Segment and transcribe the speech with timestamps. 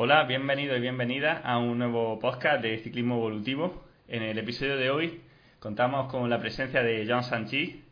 [0.00, 3.82] Hola, bienvenido y bienvenida a un nuevo podcast de ciclismo evolutivo.
[4.06, 5.22] En el episodio de hoy
[5.58, 7.84] contamos con la presencia de Jean Sanchi,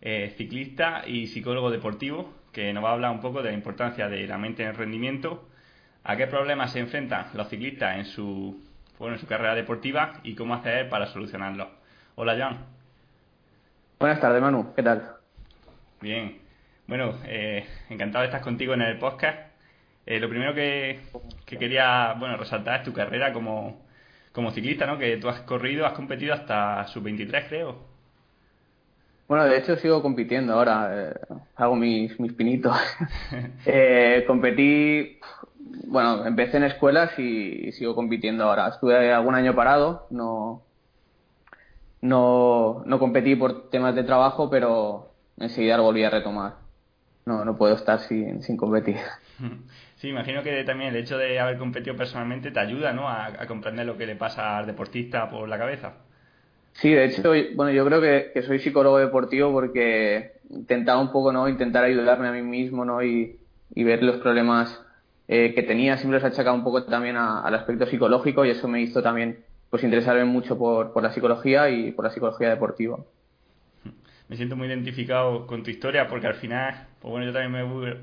[0.00, 4.08] eh, ciclista y psicólogo deportivo, que nos va a hablar un poco de la importancia
[4.08, 5.48] de la mente en el rendimiento,
[6.02, 8.60] a qué problemas se enfrentan los ciclistas en su,
[8.98, 11.68] bueno, en su carrera deportiva y cómo hacer para solucionarlos.
[12.16, 12.56] Hola, Jean.
[14.00, 14.74] Buenas tardes, Manu.
[14.74, 15.12] ¿Qué tal?
[16.00, 16.40] Bien.
[16.88, 19.45] Bueno, eh, encantado de estar contigo en el podcast
[20.06, 21.00] eh, lo primero que,
[21.44, 23.82] quería bueno resaltar es tu carrera como,
[24.32, 24.98] como ciclista, ¿no?
[24.98, 27.96] Que tú has corrido, has competido hasta sub-23, creo.
[29.26, 31.14] Bueno, de hecho sigo compitiendo ahora, eh,
[31.56, 32.76] hago mis, mis pinitos.
[33.66, 35.18] eh, competí,
[35.88, 38.68] bueno, empecé en escuelas y, sigo compitiendo ahora.
[38.68, 40.62] Estuve algún año parado, no,
[42.00, 46.65] no, no competí por temas de trabajo, pero enseguida volví a retomar.
[47.26, 48.96] No, no puedo estar sin, sin competir.
[49.96, 53.08] Sí, imagino que también el hecho de haber competido personalmente te ayuda, ¿no?
[53.08, 55.94] A, comprender lo que le pasa al deportista por la cabeza.
[56.74, 61.48] Sí, de hecho, bueno, yo creo que, soy psicólogo deportivo porque intentaba un poco, ¿no?
[61.48, 63.02] Intentar ayudarme a mí mismo, ¿no?
[63.02, 63.38] Y,
[63.74, 64.78] ver los problemas
[65.28, 65.96] eh, que tenía.
[65.96, 69.38] Siempre se achacado un poco también al aspecto psicológico y eso me hizo también,
[69.70, 72.98] pues, interesarme mucho por, por la psicología y por la psicología deportiva
[74.28, 77.96] me siento muy identificado con tu historia porque al final, pues bueno, yo también me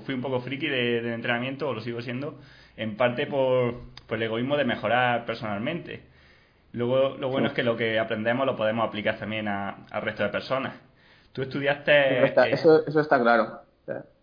[0.00, 2.38] fui un poco friki de, entrenamiento, o lo sigo siendo,
[2.76, 3.74] en parte por,
[4.10, 6.02] el egoísmo de mejorar personalmente.
[6.72, 10.22] Luego, lo bueno es que lo que aprendemos lo podemos aplicar también a, al resto
[10.22, 10.74] de personas.
[11.32, 12.24] Tú estudiaste...
[12.52, 13.60] Eso, eso, está claro.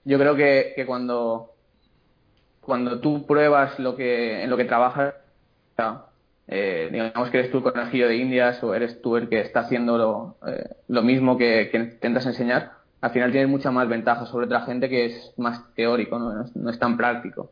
[0.04, 1.54] Yo creo que, que cuando,
[2.62, 5.14] cuando tú pruebas lo que, en lo que trabajas,
[6.48, 9.62] eh, digamos que eres tú el conejillo de indias o eres tú el que está
[9.62, 12.72] haciendo lo, eh, lo mismo que, que, intentas enseñar,
[13.02, 16.70] al final tienes mucha más ventaja sobre otra gente que es más teórico, no, no,
[16.70, 17.52] es, tan práctico.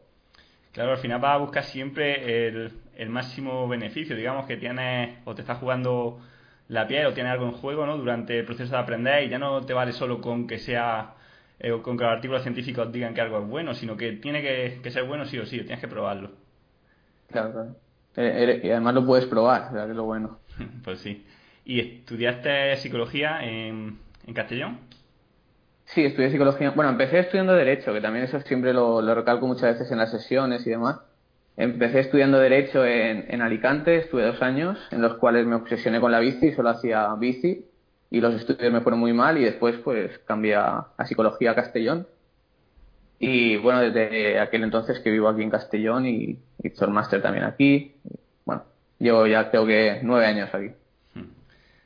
[0.71, 5.35] Claro, al final vas a buscar siempre el, el, máximo beneficio, digamos que tienes o
[5.35, 6.19] te estás jugando
[6.69, 7.97] la piel o tienes algo en juego ¿no?
[7.97, 11.13] durante el proceso de aprender y ya no te vale solo con que sea
[11.59, 14.79] eh, con que los artículos científicos digan que algo es bueno, sino que tiene que,
[14.81, 16.31] que ser bueno sí o sí, tienes que probarlo.
[17.29, 17.84] Claro, claro.
[18.17, 20.39] Eh, y además lo puedes probar, que es lo bueno.
[20.83, 21.25] Pues sí.
[21.65, 24.79] ¿Y estudiaste psicología en, en Castellón?
[25.85, 26.71] Sí, estudié psicología.
[26.71, 30.65] Bueno, empecé estudiando Derecho, que también eso siempre lo, recalco muchas veces en las sesiones
[30.65, 30.99] y demás.
[31.57, 36.11] Empecé estudiando Derecho en, en, Alicante, estuve dos años, en los cuales me obsesioné con
[36.11, 37.65] la bici, solo hacía bici,
[38.09, 41.55] y los estudios me fueron muy mal, y después pues cambié a, a Psicología a
[41.55, 42.07] Castellón.
[43.19, 47.45] Y bueno, desde aquel entonces que vivo aquí en Castellón y, y el máster también
[47.45, 47.95] aquí.
[48.43, 48.63] Bueno,
[48.99, 50.71] llevo ya creo que nueve años aquí.
[51.13, 51.29] Hmm.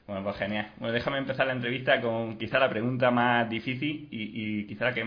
[0.08, 0.72] Bueno, pues genial.
[0.78, 4.94] Bueno, déjame empezar la entrevista con quizá la pregunta más difícil y, y quizá la
[4.94, 5.06] que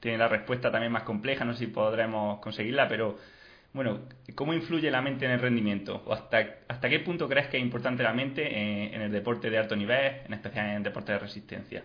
[0.00, 3.16] tiene la respuesta también más compleja, no sé si podremos conseguirla, pero
[3.72, 4.00] bueno,
[4.34, 6.02] ¿cómo influye la mente en el rendimiento?
[6.06, 6.38] ¿O hasta,
[6.68, 9.76] hasta qué punto crees que es importante la mente en, en el deporte de alto
[9.76, 11.84] nivel, en especial en el deporte de resistencia?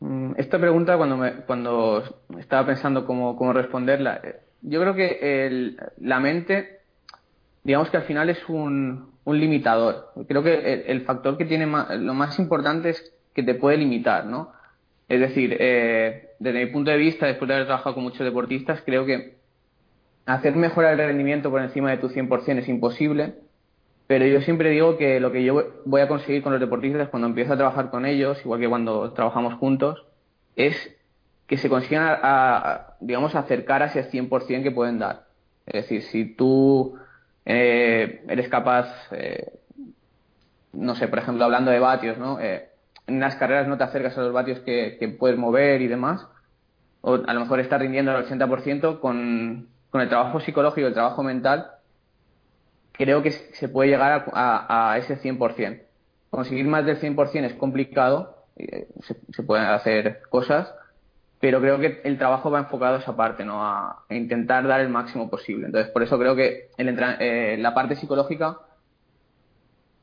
[0.00, 5.46] Mm, esta pregunta, cuando, me, cuando estaba pensando cómo, cómo responderla, eh, yo creo que
[5.46, 6.80] el, la mente,
[7.62, 10.12] digamos que al final es un, un limitador.
[10.26, 14.52] Creo que el, factor que tiene lo más importante es que te puede limitar, ¿no?
[15.08, 18.82] Es decir, eh, desde mi punto de vista, después de haber trabajado con muchos deportistas,
[18.84, 19.36] creo que
[20.26, 23.34] hacer mejorar el rendimiento por encima de tu 100% es imposible
[24.08, 27.28] pero yo siempre digo que lo que yo voy a conseguir con los deportistas cuando
[27.28, 30.06] empiezo a trabajar con ellos, igual que cuando trabajamos juntos,
[30.56, 30.96] es
[31.48, 35.24] que se consigan, a, digamos, acercar a ese 100% que pueden dar.
[35.66, 36.98] Es decir, si tú
[37.44, 39.58] eh, eres capaz, eh,
[40.74, 42.38] no sé, por ejemplo, hablando de vatios, ¿no?
[42.38, 42.68] Eh,
[43.06, 46.26] en las carreras no te acercas a los vatios que, puedes mover y demás,
[47.00, 51.22] o a lo mejor estás rindiendo al 80% con, con el trabajo psicológico, el trabajo
[51.22, 51.70] mental,
[52.92, 55.80] creo que se puede llegar a, a, ese 100%.
[56.28, 58.44] Conseguir más del 100% es complicado,
[59.32, 60.74] se, pueden hacer cosas,
[61.40, 63.64] pero creo que el trabajo va enfocado a esa parte, ¿no?
[63.64, 65.66] A, intentar dar el máximo posible.
[65.66, 68.58] Entonces, por eso creo que el eh, la parte psicológica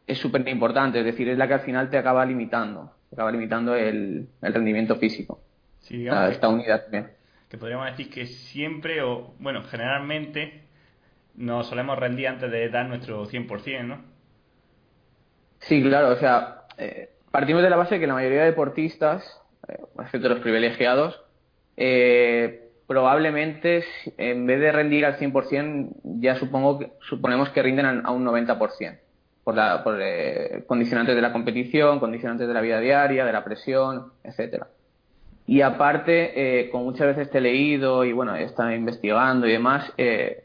[0.08, 3.32] es súper importante, es decir, es la que al final te acaba limitando, te acaba
[3.32, 5.42] limitando el, rendimiento físico.
[5.80, 7.12] Sí, digamos esta unidad también.
[7.50, 10.64] Que podríamos decir que siempre, o bueno, generalmente
[11.36, 14.02] nos solemos rendir antes de dar nuestro 100%, ¿no?
[15.60, 19.80] Sí, claro, o sea, eh, partimos de la base que la mayoría de deportistas, eh,
[20.00, 21.25] excepto los privilegiados,
[21.78, 23.84] eh, probablemente
[24.18, 28.98] en vez de rendir al 100%, ya supongo que, suponemos que rinden a, un 90%,
[29.44, 33.44] por, la, por eh, condicionantes de la competición, condicionantes de la vida diaria, de la
[33.44, 34.68] presión, etcétera.
[35.48, 39.52] Y aparte, eh, como muchas veces te he leído y bueno, he estado investigando y
[39.52, 40.44] demás, eh,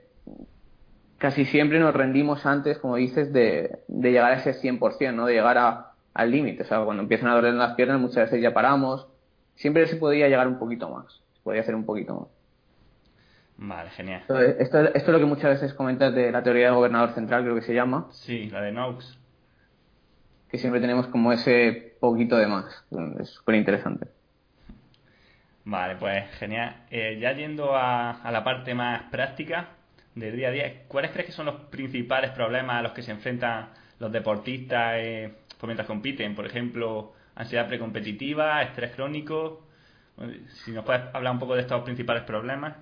[1.16, 5.26] casi siempre nos rendimos antes, como dices, de, de llegar a ese 100%, ¿no?
[5.26, 6.62] De llegar a, al límite.
[6.64, 9.06] O sea, cuando empiezan a doler las piernas, muchas veces ya paramos.
[9.54, 12.28] Siempre se podía llegar un poquito más podría hacer un poquito más.
[13.62, 14.22] Vale, genial.
[14.58, 17.62] Esto, es lo que muchas veces comentas de la teoría del gobernador central, creo que
[17.62, 18.08] se llama.
[18.10, 19.18] Sí, la de Knox.
[20.48, 22.84] Que siempre tenemos como ese poquito de más.
[23.20, 24.08] Es súper interesante.
[25.64, 26.84] Vale, pues genial.
[26.90, 29.68] Eh, ya yendo a, la parte más práctica
[30.14, 33.10] del día a día, ¿cuáles crees que son los principales problemas a los que se
[33.10, 36.34] enfrentan los deportistas eh, mientras compiten?
[36.34, 39.66] Por ejemplo, ansiedad precompetitiva, estrés crónico
[40.64, 42.76] si nos puedes hablar un poco de estos principales problemas.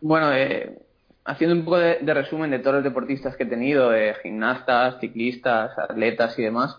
[0.00, 0.78] Bueno, eh,
[1.24, 5.78] haciendo un poco de, resumen de todos los deportistas que he tenido, de gimnastas, ciclistas,
[5.78, 6.78] atletas y demás,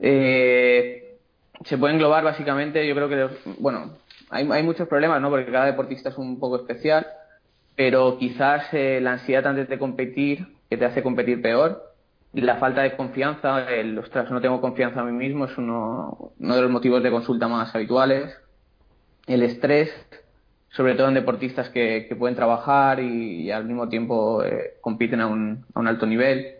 [0.00, 1.16] eh,
[1.64, 3.28] se puede englobar básicamente, yo creo que,
[3.58, 3.96] bueno,
[4.30, 5.28] hay, muchos problemas, ¿no?
[5.30, 7.06] Porque cada deportista es un poco especial,
[7.76, 11.92] pero quizás eh, la ansiedad antes de competir, que te hace competir peor,
[12.32, 16.62] la falta de confianza, el, ostras, no tengo confianza en mí mismo, es uno de
[16.62, 18.41] los motivos de consulta más habituales
[19.26, 19.90] el estrés,
[20.70, 25.64] sobre todo en deportistas que, pueden trabajar y, al mismo tiempo eh, compiten a un,
[25.74, 26.56] a un, alto nivel,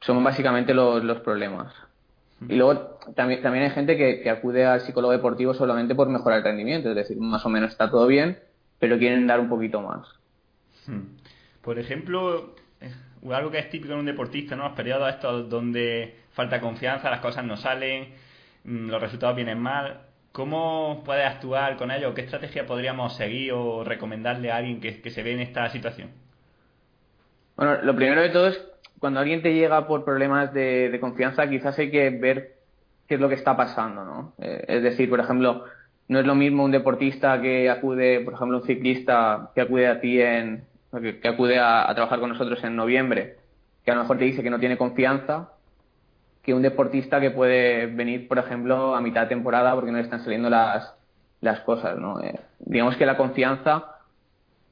[0.00, 1.72] son básicamente los, problemas.
[2.48, 6.44] Y luego también, también hay gente que, acude al psicólogo deportivo solamente por mejorar el
[6.44, 8.38] rendimiento, es decir, más o menos está todo bien,
[8.78, 10.06] pero quieren dar un poquito más.
[11.62, 12.92] Por ejemplo, eh,
[13.32, 14.64] algo que es típico en un deportista, ¿no?
[14.64, 18.14] Los periodos estos donde falta confianza, las cosas no salen,
[18.64, 20.07] mm, los resultados vienen mal.
[20.38, 22.14] ¿Cómo puedes actuar con ello?
[22.14, 26.10] ¿Qué estrategia podríamos seguir o recomendarle a alguien que, se ve en esta situación?
[27.56, 28.64] Bueno, lo primero de todo es
[29.00, 32.52] cuando alguien te llega por problemas de, confianza, quizás hay que ver
[33.08, 34.34] qué es lo que está pasando, ¿no?
[34.38, 35.64] Eh, es decir, por ejemplo,
[36.06, 40.00] no es lo mismo un deportista que acude, por ejemplo, un ciclista que acude a
[40.00, 40.62] ti en,
[41.20, 43.38] que, acude a, trabajar con nosotros en noviembre,
[43.84, 45.48] que a lo mejor te dice que no tiene confianza,
[46.42, 50.04] que un deportista que puede venir, por ejemplo, a mitad de temporada porque no le
[50.04, 50.94] están saliendo las,
[51.40, 52.20] las cosas, ¿no?
[52.20, 53.96] Eh, digamos que la confianza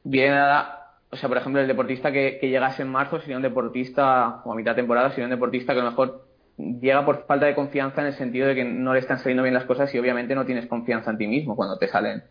[0.05, 3.43] viene dada, o sea, por ejemplo, el deportista que, que llegase en marzo sería un
[3.43, 6.27] deportista, o a mitad de temporada sería un deportista que a lo mejor
[6.57, 9.55] llega por falta de confianza en el sentido de que no le están saliendo bien
[9.55, 12.25] las cosas y obviamente no tienes confianza en ti mismo cuando te salen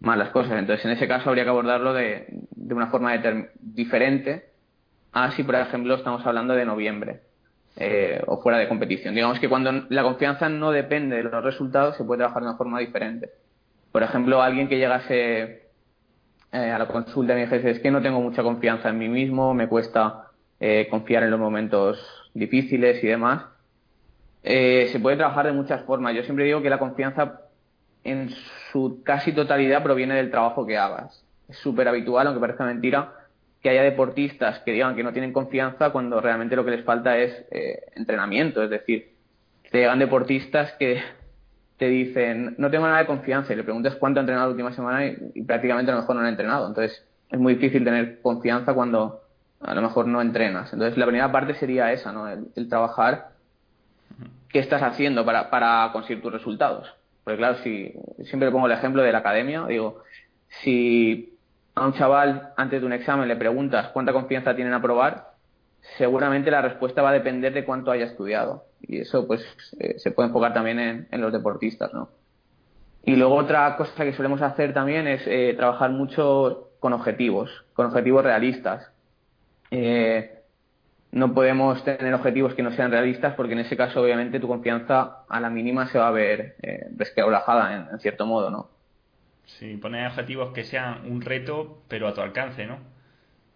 [0.00, 0.52] mal las cosas.
[0.52, 3.12] Entonces, en ese caso habría que abordarlo de, de una forma
[3.60, 4.50] diferente
[5.12, 7.20] a si, por ejemplo, estamos hablando de noviembre
[7.76, 9.14] eh, o fuera de competición.
[9.14, 12.56] Digamos que cuando la confianza no depende de los resultados, se puede trabajar de una
[12.56, 13.30] forma diferente.
[13.90, 15.62] Por ejemplo, alguien que llegase
[16.52, 19.08] eh, a la consulta y me dijese, es que no tengo mucha confianza en mí
[19.08, 20.28] mismo, me cuesta
[20.60, 23.46] eh, confiar en los momentos difíciles y demás,
[24.42, 26.14] se puede trabajar de muchas formas.
[26.14, 27.40] Yo siempre digo que la confianza
[28.04, 28.28] en
[28.70, 31.24] su casi totalidad proviene del trabajo que hagas.
[31.48, 33.23] Es súper habitual, aunque parezca mentira,
[33.64, 37.16] que haya deportistas que digan que no tienen confianza cuando realmente lo que les falta
[37.16, 38.62] es eh, entrenamiento.
[38.62, 39.14] Es decir,
[39.70, 41.00] te llegan deportistas que
[41.78, 44.74] te dicen, no tengo nada de confianza y le preguntas cuánto ha entrenado la última
[44.74, 46.68] semana y, prácticamente a lo mejor no han entrenado.
[46.68, 49.22] Entonces, es muy difícil tener confianza cuando
[49.62, 50.70] a lo mejor no entrenas.
[50.74, 52.28] Entonces, la primera parte sería esa, ¿no?
[52.28, 53.30] El, trabajar
[54.50, 56.94] qué estás haciendo para, para conseguir tus resultados.
[57.24, 57.94] Porque claro, si
[58.24, 60.02] siempre pongo el ejemplo de la academia, digo,
[60.62, 61.33] si
[61.74, 65.32] a un chaval antes de un examen le preguntas cuánta confianza tienen a aprobar,
[65.98, 68.64] seguramente la respuesta va a depender de cuánto haya estudiado.
[68.80, 69.42] Y eso pues
[69.80, 72.10] eh, se puede enfocar también en, los deportistas, ¿no?
[73.02, 77.86] Y luego otra cosa que solemos hacer también es eh, trabajar mucho con objetivos, con
[77.86, 78.90] objetivos realistas.
[79.70, 80.40] Eh,
[81.12, 85.24] no podemos tener objetivos que no sean realistas porque en ese caso obviamente tu confianza
[85.28, 88.73] a la mínima se va a ver eh, en, en cierto modo, ¿no?
[89.46, 92.78] Sí, poner objetivos que sean un reto, pero a tu alcance, ¿no?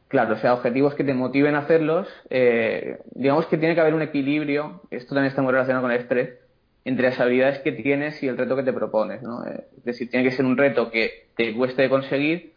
[0.08, 2.08] Claro, o sea, objetivos que te motiven a hacerlos.
[2.30, 6.00] Eh, digamos que tiene que haber un equilibrio, esto también está muy relacionado con el
[6.00, 6.38] estrés,
[6.84, 9.44] entre las habilidades que tienes y el reto que te propones, ¿no?
[9.46, 12.54] Eh, es decir, tiene que ser un reto que te cueste conseguir,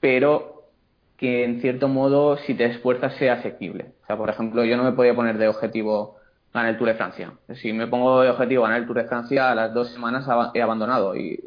[0.00, 0.64] pero
[1.18, 3.86] que en cierto modo, si te esfuerzas, sea asequible.
[4.02, 6.16] O sea, por ejemplo, yo no me podía poner de objetivo
[6.52, 7.32] ganar el Tour de Francia.
[7.54, 10.62] Si me pongo de objetivo ganar el Tour de Francia, a las dos semanas he
[10.62, 11.40] abandonado y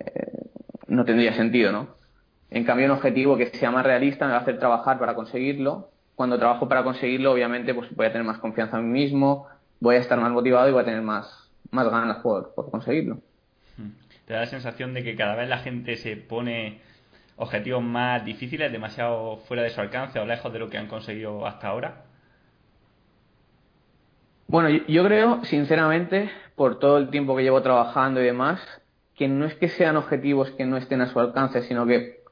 [0.00, 0.39] eh,
[0.90, 1.88] no tendría sentido, ¿no?
[2.50, 5.88] En cambio, un objetivo que sea más realista me va a hacer trabajar para conseguirlo.
[6.16, 9.46] Cuando trabajo para conseguirlo, obviamente, pues voy a tener más confianza en mí mismo,
[9.78, 13.20] voy a estar más motivado y voy a tener más, más ganas por, conseguirlo.
[13.78, 13.90] Hmm.
[14.26, 16.80] ¿Te da la sensación de que cada vez la gente se pone
[17.36, 21.46] objetivos más difíciles, demasiado fuera de su alcance o lejos de lo que han conseguido
[21.46, 22.02] hasta ahora?
[24.48, 28.60] Bueno, yo creo, sinceramente, por todo el tiempo que llevo trabajando y demás,
[29.20, 32.22] que no es que sean objetivos que no estén a su alcance, sino que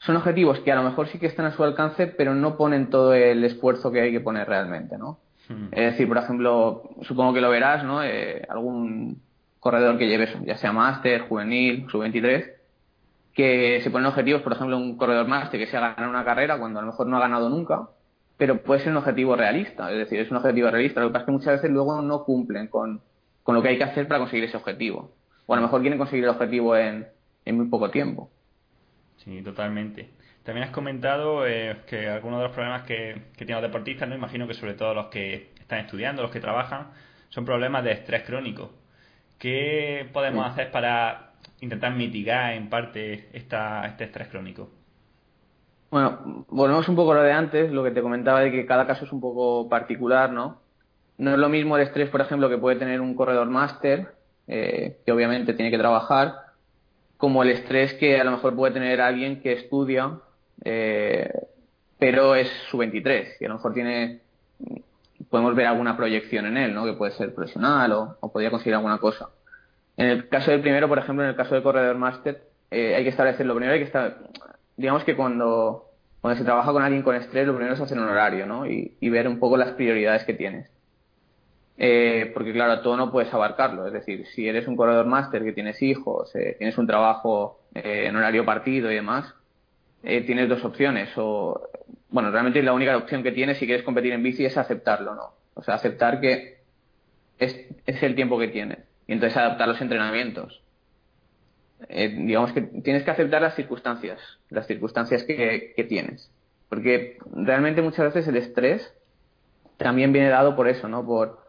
[0.00, 2.90] son objetivos que a lo mejor sí que están a su alcance, pero no ponen
[2.90, 5.20] todo el esfuerzo que hay que poner realmente, ¿no?
[5.48, 5.68] Hmm.
[5.72, 8.02] Es decir, por ejemplo, supongo que lo verás, ¿no?
[8.02, 9.22] Eh, algún
[9.58, 12.52] corredor que lleve, ya sea máster, juvenil, sub-23,
[13.32, 16.80] que se ponen objetivos, por ejemplo, un corredor máster que sea ganar una carrera cuando
[16.80, 17.88] a lo mejor no ha ganado nunca,
[18.36, 21.00] pero puede ser un objetivo realista, es decir, es un objetivo realista.
[21.00, 23.00] Lo que pasa es que muchas veces luego no cumplen con,
[23.42, 25.16] con lo que hay que hacer para conseguir ese objetivo.
[25.48, 27.08] O a lo mejor quieren conseguir el objetivo en,
[27.46, 28.30] en muy poco tiempo.
[29.16, 30.10] Sí, totalmente.
[30.42, 34.14] También has comentado eh, que algunos de los problemas que, que tienen los deportistas, no
[34.14, 36.88] imagino que sobre todo los que están estudiando, los que trabajan,
[37.30, 38.72] son problemas de estrés crónico.
[39.38, 44.68] ¿Qué podemos hacer para intentar mitigar en parte esta, este estrés crónico?
[45.90, 48.86] Bueno, volvemos un poco a lo de antes, lo que te comentaba de que cada
[48.86, 50.60] caso es un poco particular, ¿no?
[51.16, 54.17] No es lo mismo el estrés, por ejemplo, que puede tener un corredor máster,
[54.48, 56.34] eh, que obviamente tiene que trabajar,
[57.16, 60.18] como el estrés que a lo mejor puede tener alguien que estudia
[60.64, 61.30] eh,
[61.98, 64.20] pero es su 23 y a lo mejor tiene
[65.30, 66.84] podemos ver alguna proyección en él, ¿no?
[66.84, 69.30] Que puede ser profesional o, podría conseguir alguna cosa.
[69.96, 73.02] En el caso del primero, por ejemplo, en el caso del corredor máster, eh, hay
[73.02, 74.18] que establecer lo primero, hay que estar,
[74.76, 75.90] digamos que cuando,
[76.20, 78.64] cuando se trabaja con alguien con estrés, lo primero es hacer un horario, ¿no?
[78.66, 80.70] Y, ver un poco las prioridades que tienes.
[81.80, 83.86] Eh, porque claro, todo no puedes abarcarlo.
[83.86, 88.44] Es decir, si eres un corredor máster que tienes hijos, tienes un trabajo en horario
[88.44, 89.32] partido y demás,
[90.02, 91.10] eh, tienes dos opciones.
[91.16, 91.68] O,
[92.10, 95.32] bueno, realmente la única opción que tienes si quieres competir en bici es aceptarlo, ¿no?
[95.54, 96.58] O sea, aceptar que
[97.38, 97.56] es,
[97.86, 98.78] es el tiempo que tienes.
[99.06, 100.62] Y entonces adaptar los entrenamientos.
[101.88, 104.20] Eh, digamos que tienes que aceptar las circunstancias,
[104.50, 106.30] las circunstancias que, que tienes.
[106.68, 108.92] Porque realmente muchas veces el estrés
[109.76, 111.04] también viene dado por eso, ¿no?
[111.06, 111.47] Por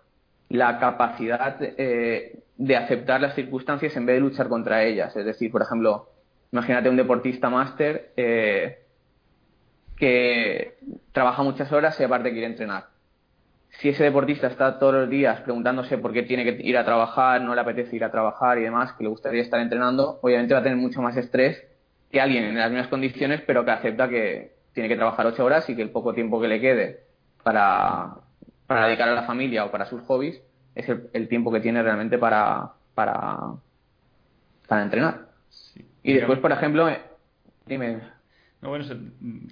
[0.50, 5.16] la capacidad eh, de aceptar las circunstancias en vez de luchar contra ellas.
[5.16, 6.10] Es decir, por ejemplo,
[6.52, 8.80] Imagínate un deportista máster eh,
[9.96, 10.78] que
[11.12, 12.88] trabaja muchas horas y aparte quiere entrenar.
[13.70, 17.42] Si ese deportista está todos los días preguntándose por qué tiene que ir a trabajar,
[17.42, 20.62] no le apetece ir a trabajar y demás, que le gustaría estar entrenando, obviamente va
[20.62, 21.64] a tener mucho más estrés
[22.12, 25.70] que alguien en las mismas condiciones, pero que acepta que tiene que trabajar ocho horas
[25.70, 27.04] y que el poco tiempo que le quede
[27.44, 28.16] para,
[28.70, 30.40] para dedicar a la familia o para sus hobbies
[30.76, 33.56] es el, tiempo que tiene realmente para, para,
[34.68, 35.26] para entrenar.
[36.04, 37.02] Y después, por ejemplo, eh,
[37.66, 38.00] dime.
[38.62, 38.86] No, bueno,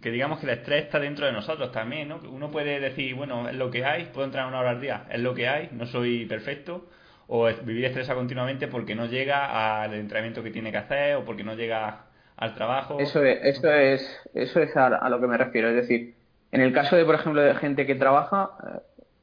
[0.03, 2.19] que digamos que el estrés está dentro de nosotros también, ¿no?
[2.29, 5.19] Uno puede decir, bueno, es lo que hay, puedo entrar una hora al día, es
[5.19, 6.87] lo que hay, no soy perfecto,
[7.25, 11.43] o vivir estresado continuamente porque no llega al entrenamiento que tiene que hacer o porque
[11.43, 12.05] no llega
[12.35, 12.99] al trabajo.
[12.99, 15.69] Eso es, eso es, eso es a, lo que me refiero.
[15.69, 16.13] Es decir,
[16.51, 18.79] en el caso de, por ejemplo, de gente que trabaja, eh,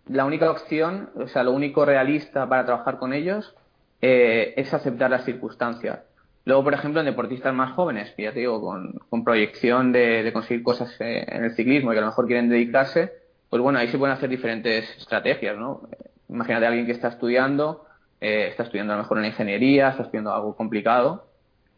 [0.07, 3.55] la única opción, o sea, lo único realista para trabajar con ellos
[4.03, 6.01] eh, es aceptar las circunstancias.
[6.45, 10.63] Luego, por ejemplo, en deportistas más jóvenes, que ya te digo, con, proyección de, conseguir
[10.63, 13.13] cosas eh, en el ciclismo y que a lo mejor quieren dedicarse,
[13.49, 15.89] pues bueno, ahí se pueden hacer diferentes estrategias, ¿no?
[16.29, 17.87] Imagínate a alguien que está estudiando,
[18.21, 21.29] eh, está estudiando a lo mejor una ingeniería, está estudiando algo complicado,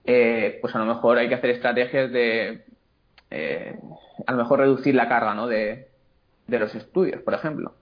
[0.05, 2.65] eh, pues a lo mejor hay que hacer estrategias de,
[4.27, 5.47] a lo mejor reducir la carga, ¿no?
[5.47, 5.89] De,
[6.47, 7.75] de los estudios, por ejemplo.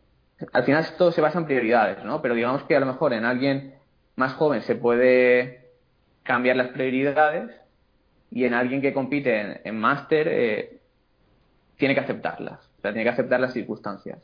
[0.52, 2.20] Al final todo se basa en prioridades, ¿no?
[2.20, 3.74] Pero digamos que a lo mejor en alguien
[4.16, 5.70] más joven se puede
[6.22, 7.50] cambiar las prioridades
[8.30, 10.80] y en alguien que compite en, máster eh,
[11.76, 14.18] tiene que aceptarlas, o sea, tiene que aceptar las circunstancias.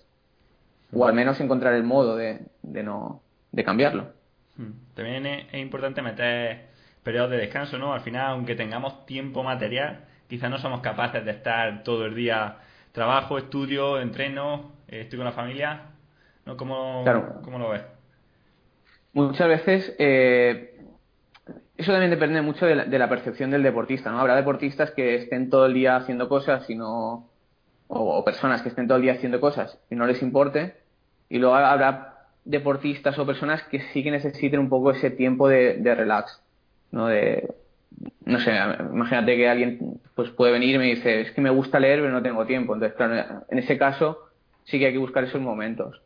[0.92, 4.12] O al menos encontrar el modo de, de no de cambiarlo.
[4.56, 4.72] Hmm.
[4.94, 6.66] También es, importante meter
[7.02, 7.94] periodos de descanso, ¿no?
[7.94, 12.58] Al final, aunque tengamos tiempo material, quizás no somos capaces de estar todo el día
[12.92, 15.82] trabajo, estudio, entreno, eh, estoy con la familia,
[16.46, 16.56] ¿no?
[16.56, 17.04] ¿Cómo,
[17.42, 17.82] ¿cómo lo ves?
[19.12, 20.78] Muchas veces eh,
[21.76, 24.20] eso también depende mucho de la, percepción del deportista, ¿no?
[24.20, 27.28] Habrá deportistas que estén todo el día haciendo cosas y no,
[27.88, 30.74] o, personas que estén todo el día haciendo cosas y no les importe,
[31.28, 35.74] y luego habrá deportistas o personas que sí que necesiten un poco ese tiempo de,
[35.74, 36.42] de relax,
[36.92, 37.06] ¿no?
[37.06, 37.48] De,
[38.24, 38.52] no sé,
[38.92, 42.12] imagínate que alguien pues puede venir y me dice, es que me gusta leer pero
[42.12, 42.74] no tengo tiempo.
[42.74, 44.28] Entonces, claro, en ese caso
[44.64, 46.00] sí que hay que buscar esos momentos.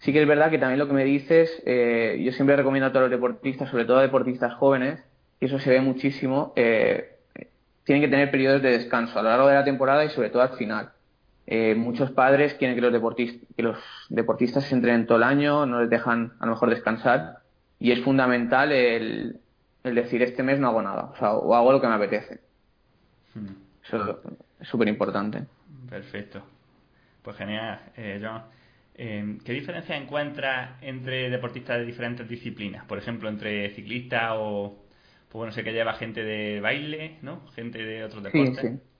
[0.00, 2.90] Sí que es verdad que también lo que me dices, eh, yo siempre recomiendo a
[2.90, 4.98] todos los deportistas, sobre todo a deportistas jóvenes,
[5.40, 7.16] y eso se ve muchísimo, eh,
[7.84, 10.42] tienen que tener periodos de descanso a lo largo de la temporada y sobre todo
[10.42, 10.90] al final.
[11.46, 13.78] Eh, muchos padres quieren que los, deportistas, que los
[14.08, 17.38] deportistas se entrenen todo el año, no les dejan a lo mejor descansar
[17.78, 19.40] y es fundamental el,
[19.82, 22.40] el decir este mes no hago nada, o sea, o hago lo que me apetece.
[23.34, 23.48] Hmm.
[23.84, 24.20] Eso
[24.60, 25.44] es súper importante.
[25.88, 26.42] Perfecto.
[27.22, 28.42] Pues genial, eh, John.
[28.94, 32.84] Em, ¿Qué diferencia encuentras entre deportistas de diferentes disciplinas?
[32.84, 34.84] Por ejemplo, entre ciclistas o,
[35.28, 37.46] pues bueno, sé que lleva gente de baile, ¿no?
[37.54, 38.58] Gente de otros deportes.
[38.60, 38.90] Sí, sí.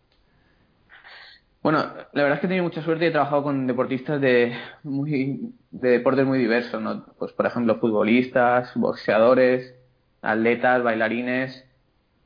[1.63, 1.79] Bueno,
[2.13, 5.53] la verdad es que he tenido mucha suerte y he trabajado con deportistas de, muy,
[5.71, 7.05] de deportes muy diversos, ¿no?
[7.19, 9.75] Pues, por ejemplo, futbolistas, boxeadores,
[10.23, 11.67] atletas, bailarines.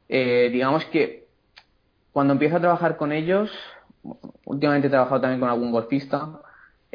[0.09, 1.26] Eh, digamos que
[2.12, 3.50] cuando empiezo a trabajar con ellos,
[4.44, 6.40] últimamente he trabajado también con algún golfista,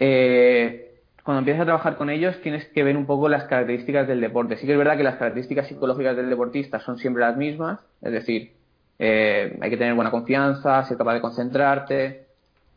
[0.02, 4.22] eh, cuando empiezas a trabajar con ellos tienes que ver un poco las características del
[4.22, 4.56] deporte.
[4.56, 8.14] Sí que es verdad que las características psicológicas del deportista son siempre las mismas, es
[8.14, 8.54] decir,
[8.98, 12.28] eh, hay que tener buena confianza, ser capaz de concentrarte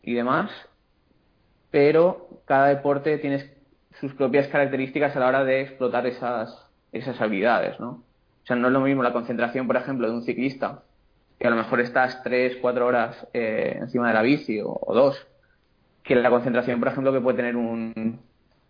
[0.03, 0.51] y demás,
[1.71, 3.53] pero cada deporte tiene
[4.01, 8.03] sus propias características a la hora de explotar esas, esas habilidades, ¿no?
[8.43, 10.83] O sea, no es lo mismo la concentración, por ejemplo, de un ciclista,
[11.39, 15.25] que a lo mejor estás tres, cuatro horas eh, encima de la bici o dos,
[16.03, 18.21] que la concentración, por ejemplo, que puede tener un,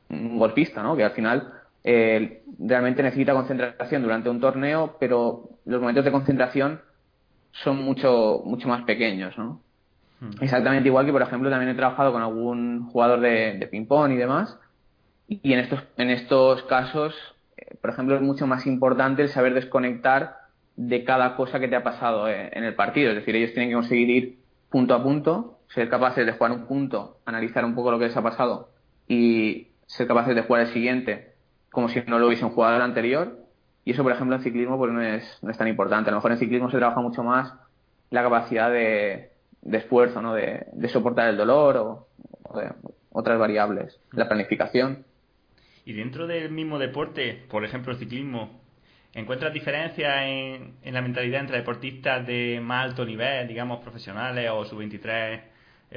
[0.09, 0.95] golpista, ¿no?
[0.97, 1.53] Que al final
[1.85, 6.81] eh, realmente necesita concentración durante un torneo, pero los momentos de concentración
[7.53, 9.61] son mucho, mucho más pequeños, ¿no?
[10.21, 10.31] Hmm.
[10.41, 14.59] Exactamente igual que, por ejemplo, también he trabajado con algún jugador de, ping-pong y demás,
[15.29, 17.15] y en estos, en estos casos,
[17.57, 20.37] eh, por ejemplo, es mucho más importante el saber desconectar
[20.77, 23.11] de cada cosa que te ha pasado eh, en el partido.
[23.11, 24.39] Es decir, ellos tienen que conseguir ir
[24.71, 28.17] punto a punto ser capaces de jugar un punto, analizar un poco lo que les
[28.17, 28.71] ha pasado
[29.09, 31.33] y ser capaces de jugar el siguiente
[31.71, 33.39] como si no lo hubiesen jugado el anterior.
[33.85, 36.11] Y eso, por ejemplo, en ciclismo pues no es, no es tan importante.
[36.11, 37.53] A lo mejor en ciclismo se trabaja mucho más
[38.11, 39.31] la capacidad de,
[39.73, 40.35] esfuerzo, ¿no?
[40.35, 42.09] de, de, soportar el dolor o,
[42.57, 42.71] de
[43.11, 45.05] otras variables, la planificación.
[45.85, 48.61] Y dentro del mismo deporte, por ejemplo, el ciclismo,
[49.15, 54.65] ¿encuentras diferencias en, en, la mentalidad entre deportistas de más alto nivel, digamos profesionales o
[54.65, 55.43] sub-23 eh,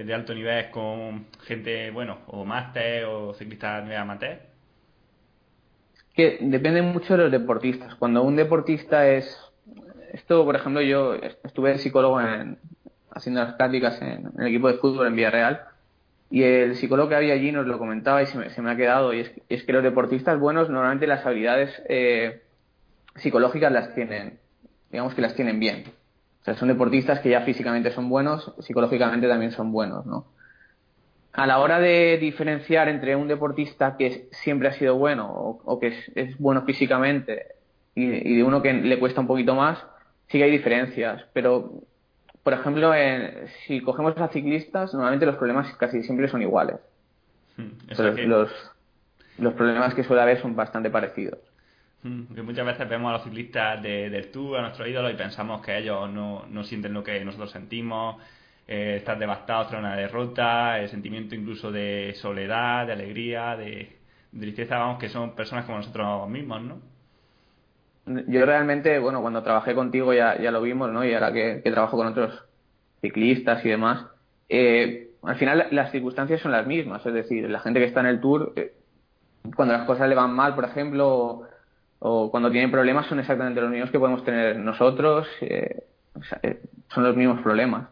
[0.03, 4.39] de alto nivel con gente, bueno, o máster o ciclistas nivel amateur?
[6.13, 7.95] Que depende mucho de los deportistas.
[7.95, 9.25] Cuando un deportista es.
[10.13, 12.57] Esto, por ejemplo, yo estuve de psicólogo en,
[13.11, 15.61] haciendo las prácticas en, el equipo de fútbol en Villarreal
[16.29, 18.75] y el psicólogo que había allí nos lo comentaba y se me, se me ha
[18.75, 19.13] quedado.
[19.13, 22.43] Y es, que los deportistas buenos normalmente las habilidades eh,
[23.15, 24.39] psicológicas las tienen,
[24.91, 25.85] digamos que las tienen bien.
[26.45, 30.27] O sea, son deportistas que ya físicamente son buenos, psicológicamente también son buenos, ¿no?
[31.33, 35.87] A la hora de diferenciar entre un deportista que siempre ha sido bueno o, que
[36.13, 37.47] es, bueno físicamente
[37.95, 39.79] y, de uno que le cuesta un poquito más,
[40.27, 41.25] sí que hay diferencias.
[41.33, 41.81] Pero,
[42.43, 42.91] por ejemplo,
[43.65, 46.75] si cogemos a ciclistas, normalmente los problemas casi siempre son iguales.
[47.57, 47.71] Hmm,
[48.27, 48.51] los,
[49.39, 51.39] los problemas que suele haber son bastante parecidos.
[52.03, 55.61] Que muchas veces vemos a los ciclistas de, del Tour, a nuestros ídolos, y pensamos
[55.65, 58.17] que ellos no, no sienten lo que nosotros sentimos,
[58.67, 63.95] eh, estar devastados tras una derrota, el sentimiento incluso de soledad, de alegría, de,
[64.39, 66.79] tristeza, vamos, que son personas como nosotros mismos, ¿no?
[68.27, 71.05] Yo realmente, bueno, cuando trabajé contigo ya, ya lo vimos, ¿no?
[71.05, 72.43] Y ahora que, trabajo con otros
[73.01, 74.07] ciclistas y demás,
[74.49, 78.07] eh, al final las circunstancias son las mismas, es decir, la gente que está en
[78.07, 78.73] el Tour, eh,
[79.55, 81.43] cuando las cosas le van mal, por ejemplo,
[81.99, 85.83] o cuando tienen problemas son exactamente los mismos que podemos tener nosotros, eh,
[86.43, 87.89] eh, son los mismos problemas.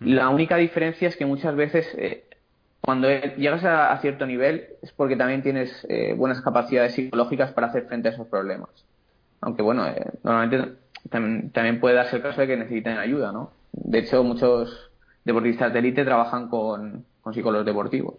[0.00, 0.08] Hmm.
[0.12, 2.24] La única diferencia es que muchas veces eh,
[2.80, 8.08] cuando llegas a, cierto nivel es porque también tienes buenas capacidades psicológicas para hacer frente
[8.08, 8.70] a esos problemas.
[9.40, 9.84] Aunque bueno,
[10.22, 10.74] normalmente
[11.10, 13.50] también, puede darse el caso de que necesiten ayuda, ¿no?
[13.72, 14.90] De hecho, muchos
[15.24, 18.14] deportistas de élite trabajan con, con psicólogos deportivos.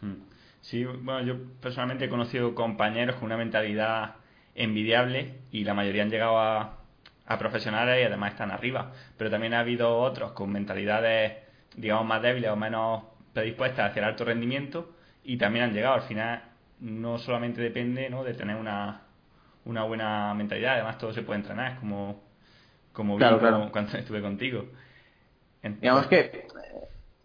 [0.00, 0.14] Hmm.
[0.60, 4.14] Sí, bueno, yo personalmente he conocido compañeros con una mentalidad
[4.54, 6.78] envidiable y la mayoría han llegado a,
[7.38, 8.92] profesionales y además están arriba.
[9.16, 11.38] Pero también ha habido otros con mentalidades,
[11.76, 15.94] digamos, más débiles o menos predispuestas hacia el alto rendimiento y también han llegado.
[15.94, 16.42] Al final
[16.80, 18.24] no solamente depende ¿no?
[18.24, 19.02] de tener una,
[19.64, 22.22] una buena mentalidad, además todo se puede entrenar, como,
[22.92, 23.24] como vi
[23.72, 24.66] cuando estuve contigo.
[25.62, 26.46] Digamos que,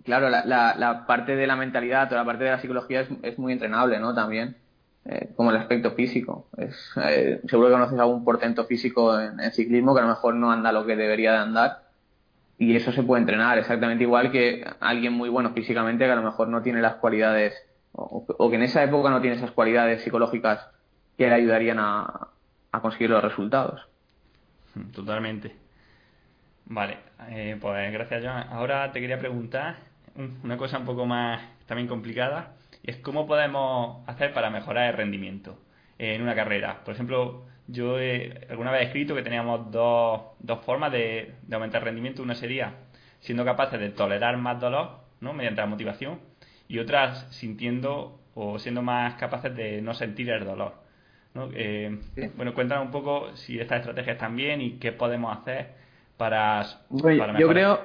[0.05, 3.37] claro, la, la, parte de la mentalidad, toda la parte de la psicología es, es
[3.37, 4.15] muy entrenable, ¿no?
[4.15, 4.55] También
[5.11, 6.49] eh, como el aspecto físico.
[6.55, 10.51] Es, eh, seguro que conoces algún portento físico en, ciclismo que a lo mejor no
[10.51, 11.79] anda lo que debería de andar
[12.59, 16.21] y eso se puede entrenar exactamente igual que alguien muy bueno físicamente que a lo
[16.21, 17.55] mejor no tiene las cualidades
[17.91, 20.67] o, que en esa época no tiene esas cualidades psicológicas
[21.17, 22.27] que le ayudarían a,
[22.79, 23.81] conseguir los resultados.
[24.93, 25.55] Totalmente.
[26.65, 26.97] Vale,
[27.29, 28.47] eh, pues gracias Joan.
[28.51, 29.77] Ahora te quería preguntar
[30.43, 34.97] una cosa un poco más también complicada y es cómo podemos hacer para mejorar el
[34.97, 35.59] rendimiento
[35.97, 36.83] en una carrera.
[36.83, 37.97] Por ejemplo, yo
[38.49, 42.23] alguna vez he escrito que teníamos dos, dos formas de, aumentar el rendimiento.
[42.23, 42.75] Una sería
[43.19, 45.33] siendo capaces de tolerar más dolor ¿no?
[45.33, 46.19] mediante la motivación
[46.67, 50.73] y otras sintiendo o siendo más capaces de no sentir el dolor.
[51.33, 51.49] ¿no?
[51.53, 51.99] Eh,
[52.35, 55.75] bueno, cuéntanos un poco si estas estrategias están bien y qué podemos hacer
[56.17, 56.65] para,
[57.39, 57.79] Yo creo, eh,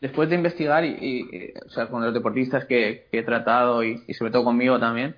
[0.00, 4.44] después de investigar, y, o sea, con los deportistas que, he tratado y, sobre todo
[4.44, 5.16] conmigo también,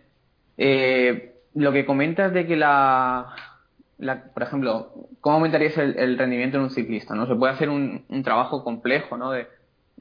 [0.58, 3.34] eh, lo que comentas de que la,
[4.34, 7.14] por ejemplo, ¿cómo aumentarías el, rendimiento en un ciclista?
[7.14, 7.26] ¿no?
[7.26, 9.30] Se puede hacer un, trabajo complejo, ¿no?
[9.30, 9.46] De,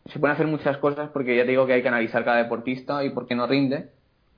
[0.07, 3.03] se pueden hacer muchas cosas porque ya te digo que hay que analizar cada deportista
[3.03, 3.89] y por qué no rinde.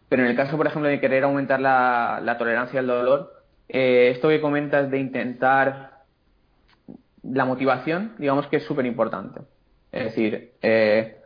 [0.10, 3.34] Pero en el caso, por ejemplo, de querer aumentar la, tolerancia al dolor,
[3.70, 6.04] eh, esto que comentas de intentar
[7.24, 9.40] la motivación, digamos que es súper importante.
[9.94, 11.18] Es decir, eh,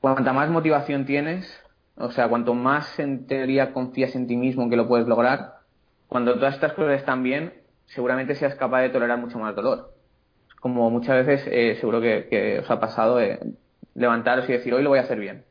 [0.00, 1.60] cuanta más motivación tienes,
[1.96, 5.54] o sea, cuanto más en teoría confías en ti mismo que lo puedes lograr,
[6.06, 7.52] cuando todas estas cosas están bien,
[7.86, 9.92] seguramente seas capaz de tolerar mucho más dolor.
[10.60, 13.40] Como muchas veces eh, seguro que, os ha pasado eh,
[13.96, 15.42] levantaros y decir, hoy lo voy a hacer bien.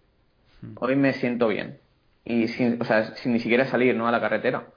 [0.62, 0.76] Hmm.
[0.80, 1.80] Hoy me siento bien.
[2.24, 4.08] Y sin, o sea, sin ni siquiera salir ¿no?
[4.08, 4.68] a la carretera.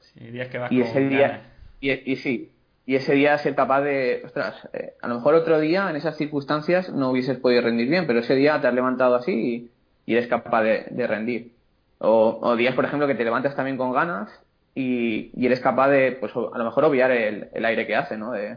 [0.70, 2.50] y ese día, y, y, sí,
[2.88, 6.16] y ese día ser capaz de, ostras, eh, a lo mejor otro día en esas
[6.16, 9.70] circunstancias no hubieses podido rendir bien, pero ese día te has levantado así
[10.06, 11.52] y, eres capaz de, rendir.
[11.98, 14.30] O, días, por ejemplo, que te levantas también con ganas
[14.74, 18.32] y, eres capaz de, pues a lo mejor obviar el, aire que hace, ¿no?
[18.32, 18.56] De,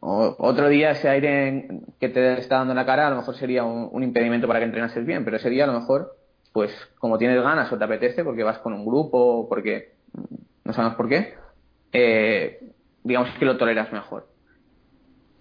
[0.00, 1.68] o, otro día ese aire
[2.00, 4.60] que te está dando en la cara a lo mejor sería un, un impedimento para
[4.60, 6.16] que entrenases bien, pero ese día a lo mejor,
[6.54, 9.92] pues como tienes ganas o te apetece porque vas con un grupo o porque
[10.64, 11.34] no sabemos por qué,
[11.92, 12.60] eh,
[13.04, 14.28] digamos que lo toleras mejor.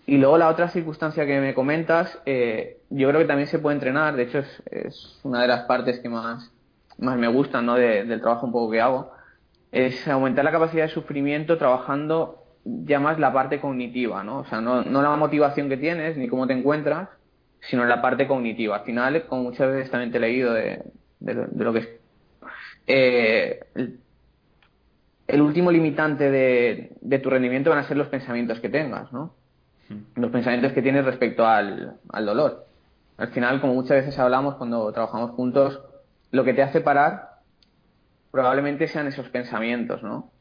[0.05, 3.75] Y luego la otra circunstancia que me comentas, eh, yo creo que también se puede
[3.75, 4.39] entrenar, de hecho
[4.71, 6.49] es, una de las partes que más,
[6.97, 7.75] más me gustan ¿no?
[7.75, 9.11] del trabajo un poco que hago,
[9.71, 14.39] es aumentar la capacidad de sufrimiento trabajando ya más la parte cognitiva, ¿no?
[14.39, 17.09] O sea, no, no la motivación que tienes ni cómo te encuentras,
[17.61, 18.77] sino la parte cognitiva.
[18.77, 20.83] Al final, como muchas veces también te he leído de,
[21.19, 21.89] lo, que es,
[22.87, 23.59] eh,
[25.41, 29.33] último limitante de, tu rendimiento van a ser los pensamientos que tengas, ¿no?
[29.89, 30.21] Hmm.
[30.21, 32.65] Los pensamientos que tienes respecto al, dolor.
[33.17, 35.81] Al final, como muchas veces hablamos cuando trabajamos juntos,
[36.31, 37.39] lo que te hace parar
[38.31, 40.31] probablemente sean esos pensamientos, ¿no?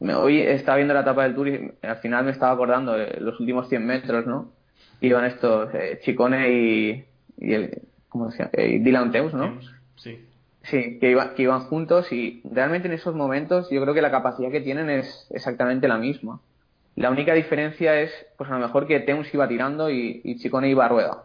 [0.00, 3.38] Hoy estaba viendo la etapa del tour y al final me estaba acordando de los
[3.40, 4.52] últimos 100 metros, ¿no?
[5.00, 7.04] Iban estos eh, Chicone y,
[7.38, 8.50] el, ¿cómo se llama?
[8.54, 9.58] Eh, Dylan Teus, ¿no?
[9.96, 10.26] Sí.
[10.70, 14.50] Sí, que, que iban juntos y realmente en esos momentos yo creo que la capacidad
[14.50, 16.40] que tienen es exactamente la misma.
[16.96, 20.68] La única diferencia es, pues a lo mejor que Teuns iba tirando y, y Chicone
[20.68, 21.24] iba a rueda.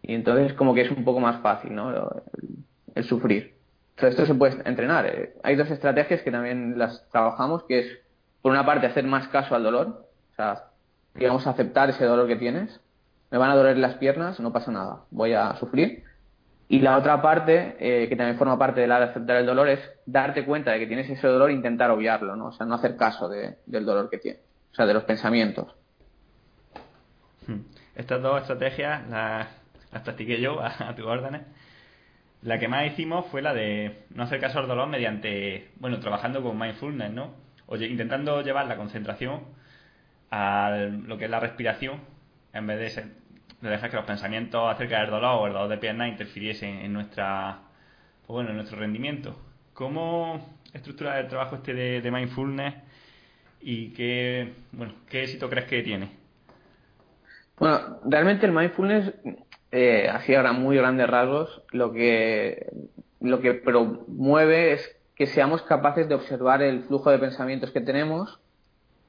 [0.00, 1.90] Y entonces como que es un poco más fácil, ¿no?
[2.94, 3.54] El, sufrir.
[3.90, 5.06] Entonces esto se puede entrenar.
[5.06, 5.34] Eh.
[5.42, 7.98] Hay dos estrategias que también las trabajamos, que es,
[8.40, 10.06] por una parte, hacer más caso al dolor.
[10.32, 10.68] O sea,
[11.14, 12.80] digamos, aceptar ese dolor que tienes.
[13.30, 15.00] Me van a doler las piernas, no pasa nada.
[15.10, 16.04] Voy a sufrir
[16.72, 19.68] y la otra parte, eh, que también forma parte de la de aceptar el dolor,
[19.68, 22.46] es darte cuenta de que tienes ese dolor e intentar obviarlo, ¿no?
[22.46, 24.40] O sea, no hacer caso del dolor que tienes,
[24.72, 25.66] o sea, de los pensamientos.
[27.46, 27.58] Hmm.
[27.94, 29.48] Estas dos estrategias las,
[30.02, 31.42] practiqué yo a, tus órdenes.
[32.40, 36.42] La que más hicimos fue la de no hacer caso al dolor mediante, bueno, trabajando
[36.42, 37.34] con mindfulness, ¿no?
[37.66, 39.40] Oye, intentando llevar la concentración
[40.30, 42.00] a lo que es la respiración
[42.54, 42.86] en vez de
[43.62, 46.92] de dejar que los pensamientos acerca del dolor o el dolor de pierna interfiriesen en
[46.92, 47.60] nuestra
[48.26, 49.36] pues bueno en nuestro rendimiento.
[49.72, 52.74] Cómo estructurar el trabajo este de, mindfulness
[53.60, 56.10] y qué bueno qué éxito crees que tiene
[57.56, 59.12] bueno realmente el mindfulness
[59.70, 62.66] eh, así ahora muy grandes rasgos lo que
[63.20, 68.40] lo que promueve es que seamos capaces de observar el flujo de pensamientos que tenemos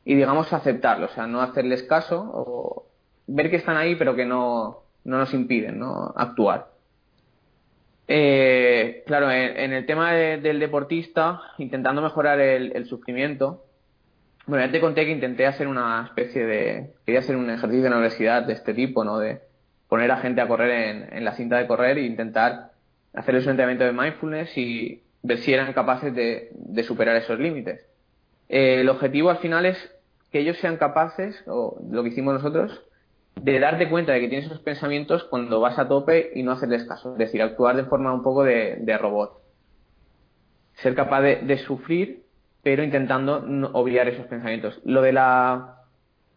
[0.06, 2.86] y digamos aceptarlo, o sea, no hacerles caso o,
[3.28, 6.14] ver que están ahí pero que no, no nos impiden ¿no?
[6.16, 6.74] actuar.
[8.08, 13.66] Eh, claro, en, el tema del deportista, intentando mejorar el, sufrimiento,
[14.46, 16.94] bueno, ya te conté que intenté hacer una especie de.
[17.06, 19.20] Quería hacer un ejercicio en la universidad de este tipo, ¿no?
[19.20, 19.40] De
[19.88, 22.72] poner a gente a correr en, la cinta de correr e intentar
[23.14, 27.86] hacerles un entrenamiento de mindfulness y, ver si eran capaces de, superar esos límites.
[28.50, 29.78] Eh, el objetivo al final es
[30.32, 32.84] que ellos sean capaces, o lo que hicimos nosotros,
[33.36, 36.86] de darte cuenta de que tienes esos pensamientos cuando vas a tope y no hacerles
[36.86, 37.14] caso.
[37.14, 39.42] Es decir, actuar de forma un poco de, robot.
[40.76, 42.24] Ser capaz de, sufrir,
[42.62, 44.80] pero intentando no obviar esos pensamientos.
[44.86, 45.78] Lo de la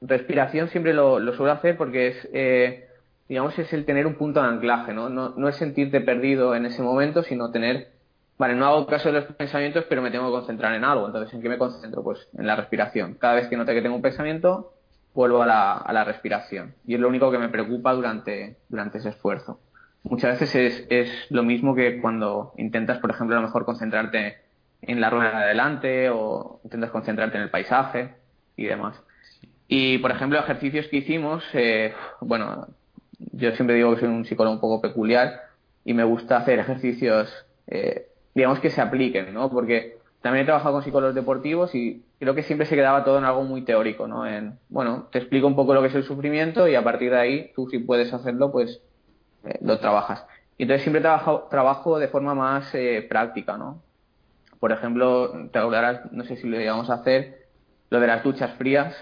[0.00, 2.88] respiración siempre lo, suelo hacer porque es, eh,
[3.28, 5.08] digamos, es el tener un punto de anclaje, ¿no?
[5.08, 5.30] ¿no?
[5.36, 7.92] No es sentirte perdido en ese momento, sino tener,
[8.38, 11.06] vale, no hago caso de los pensamientos, pero me tengo que concentrar en algo.
[11.06, 12.02] Entonces, ¿en qué me concentro?
[12.02, 13.14] Pues en la respiración.
[13.14, 14.72] Cada vez que note que tengo un pensamiento,
[15.16, 16.74] vuelvo a la, a la respiración.
[16.86, 19.58] Y es lo único que me preocupa durante, durante ese esfuerzo.
[20.04, 24.36] Muchas veces es, es lo mismo que cuando intentas, por ejemplo, a lo mejor concentrarte
[24.82, 28.14] en la rueda de adelante o intentas concentrarte en el paisaje
[28.56, 29.02] y demás.
[29.66, 32.68] Y, por ejemplo, ejercicios que hicimos, eh, bueno,
[33.18, 35.40] yo siempre digo que soy un psicólogo un poco peculiar
[35.84, 37.32] y me gusta hacer ejercicios,
[37.66, 39.50] eh, digamos, que se apliquen, ¿no?
[39.50, 43.24] Porque también he trabajado con psicólogos deportivos y creo que siempre se quedaba todo en
[43.24, 44.26] algo muy teórico, ¿no?
[44.26, 47.18] En, bueno, te explico un poco lo que es el sufrimiento y a partir de
[47.18, 48.80] ahí, tú si puedes hacerlo, pues
[49.44, 50.26] eh, lo trabajas.
[50.58, 53.82] Y entonces siempre trabajo, trabajo de forma más eh, práctica, ¿no?
[54.58, 57.46] Por ejemplo, te hablarás, no sé si lo íbamos a hacer,
[57.90, 58.96] lo de las duchas frías.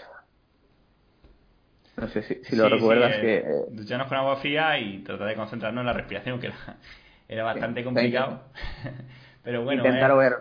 [1.97, 3.15] No sé si, lo recuerdas.
[3.15, 6.51] Sí, que, eh, ducharnos con agua fría y tratar de concentrarnos en la respiración, que
[7.29, 8.41] era, bastante complicado.
[9.45, 9.85] Pero bueno.
[9.85, 10.15] Intentar eh...
[10.15, 10.33] ver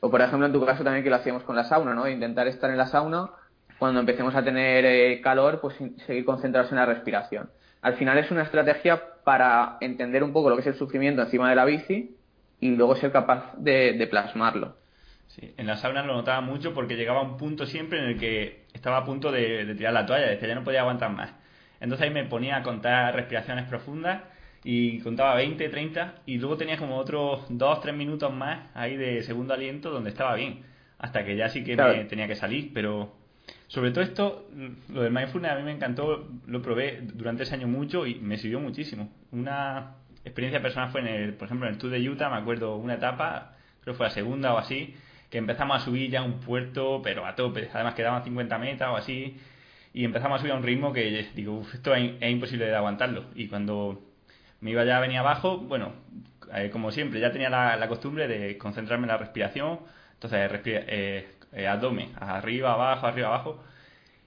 [0.00, 2.08] O por ejemplo, en tu caso también que lo hacíamos con la sauna, ¿no?
[2.08, 3.30] Intentar estar en la sauna,
[3.78, 7.50] cuando empecemos a tener eh, calor, pues seguir concentrados en la respiración.
[7.82, 11.48] Al final es una estrategia para entender un poco lo que es el sufrimiento encima
[11.48, 12.16] de la bici
[12.60, 14.76] y luego ser capaz de, plasmarlo.
[15.28, 18.18] Sí, en la sauna lo notaba mucho porque llegaba a un punto siempre en el
[18.18, 21.30] que estaba a punto de, de tirar la toalla, decía ya no podía aguantar más.
[21.80, 24.22] Entonces ahí me ponía a contar respiraciones profundas
[24.64, 29.22] y contaba 20, 30 y luego tenía como otros 2, 3 minutos más ahí de
[29.22, 30.62] segundo aliento donde estaba bien,
[30.98, 33.14] hasta que ya sí que me tenía que salir, pero
[33.68, 34.48] sobre todo esto,
[34.88, 38.36] lo del mindfulness a mí me encantó, lo probé durante ese año mucho y me
[38.38, 39.10] sirvió muchísimo.
[39.30, 39.94] Una
[40.24, 42.94] experiencia personal fue en el, por ejemplo, en el Tour de Utah, me acuerdo una
[42.94, 44.94] etapa, creo que fue la segunda o así,
[45.30, 48.96] que empezamos a subir ya un puerto, pero a tope, además quedaban 50 metas o
[48.96, 49.36] así,
[49.92, 53.24] y empezamos a subir a un ritmo que digo, esto es, es imposible de aguantarlo.
[53.34, 54.07] Y cuando
[54.60, 55.92] me iba ya, venía abajo, bueno,
[56.54, 59.80] eh, como siempre, ya tenía la, costumbre de concentrarme en la respiración,
[60.14, 63.64] entonces eh, eh, abdomen, arriba, abajo, arriba, abajo,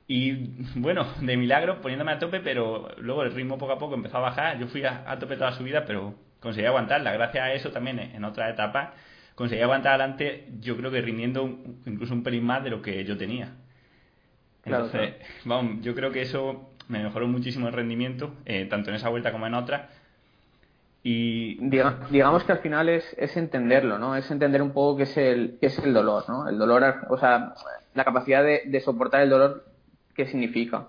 [0.08, 0.34] y
[0.76, 4.22] bueno, de milagro poniéndome a tope, pero luego el ritmo poco a poco empezó a
[4.22, 8.00] bajar, yo fui a, tope toda la subida, pero conseguí aguantarla, gracias a eso también
[8.00, 8.94] en otra etapa
[9.36, 13.17] conseguí aguantar adelante, yo creo que rindiendo incluso un pelín más de lo que yo
[13.17, 13.54] tenía.
[14.63, 15.15] Entonces,
[15.46, 18.36] vamos, yo creo que eso me mejoró muchísimo el rendimiento,
[18.70, 19.89] tanto en esa vuelta como en otras,
[21.03, 24.15] y digamos que al final es, es entenderlo, ¿no?
[24.15, 26.47] Es entender un poco qué es el, qué es el dolor, ¿no?
[26.47, 27.53] El dolor, o sea,
[27.95, 29.65] la capacidad de, soportar el dolor,
[30.15, 30.87] ¿qué significa?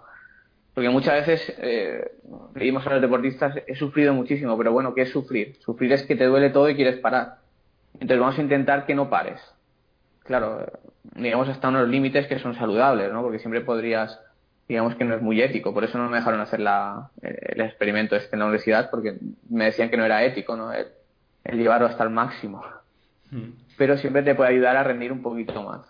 [0.74, 2.12] Porque muchas veces eh,
[2.54, 5.56] a los deportistas, he sufrido muchísimo, pero bueno, ¿qué es sufrir?
[5.60, 7.38] Sufrir es que te duele todo y quieres parar.
[7.94, 9.40] Entonces vamos a intentar que no pares.
[10.24, 10.66] Claro,
[11.16, 13.22] digamos hasta unos límites que son saludables, ¿no?
[13.22, 14.20] Porque siempre podrías
[14.68, 15.74] digamos que no es muy ético.
[15.74, 19.16] Por eso no me dejaron hacer la, el experimento este en la universidad, porque
[19.48, 20.72] me decían que no era ético, ¿no?
[20.72, 20.86] El,
[21.44, 22.64] llevarlo hasta el máximo.
[23.30, 23.50] Hmm.
[23.76, 25.80] Pero siempre te puede ayudar a rendir un poquito más.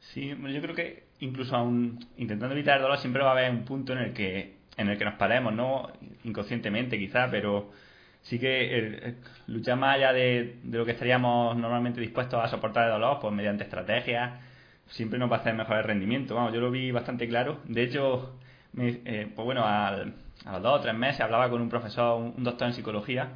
[0.00, 3.64] Sí, yo creo que incluso aún intentando evitar el dolor siempre va a haber un
[3.64, 5.90] punto en el que en el que nos paremos, ¿no?
[6.24, 7.70] Inconscientemente quizá, pero
[8.22, 9.14] sí que
[9.46, 13.32] luchar más allá de, de, lo que estaríamos normalmente dispuestos a soportar el dolor, pues
[13.32, 14.32] mediante estrategias,
[14.88, 16.34] siempre nos va a hacer mejor el rendimiento.
[16.34, 17.60] Vamos, yo lo vi bastante claro.
[17.64, 18.38] De hecho,
[18.78, 20.04] eh, pues bueno, a
[20.52, 23.30] los dos o tres meses hablaba con un profesor, un, doctor en psicología,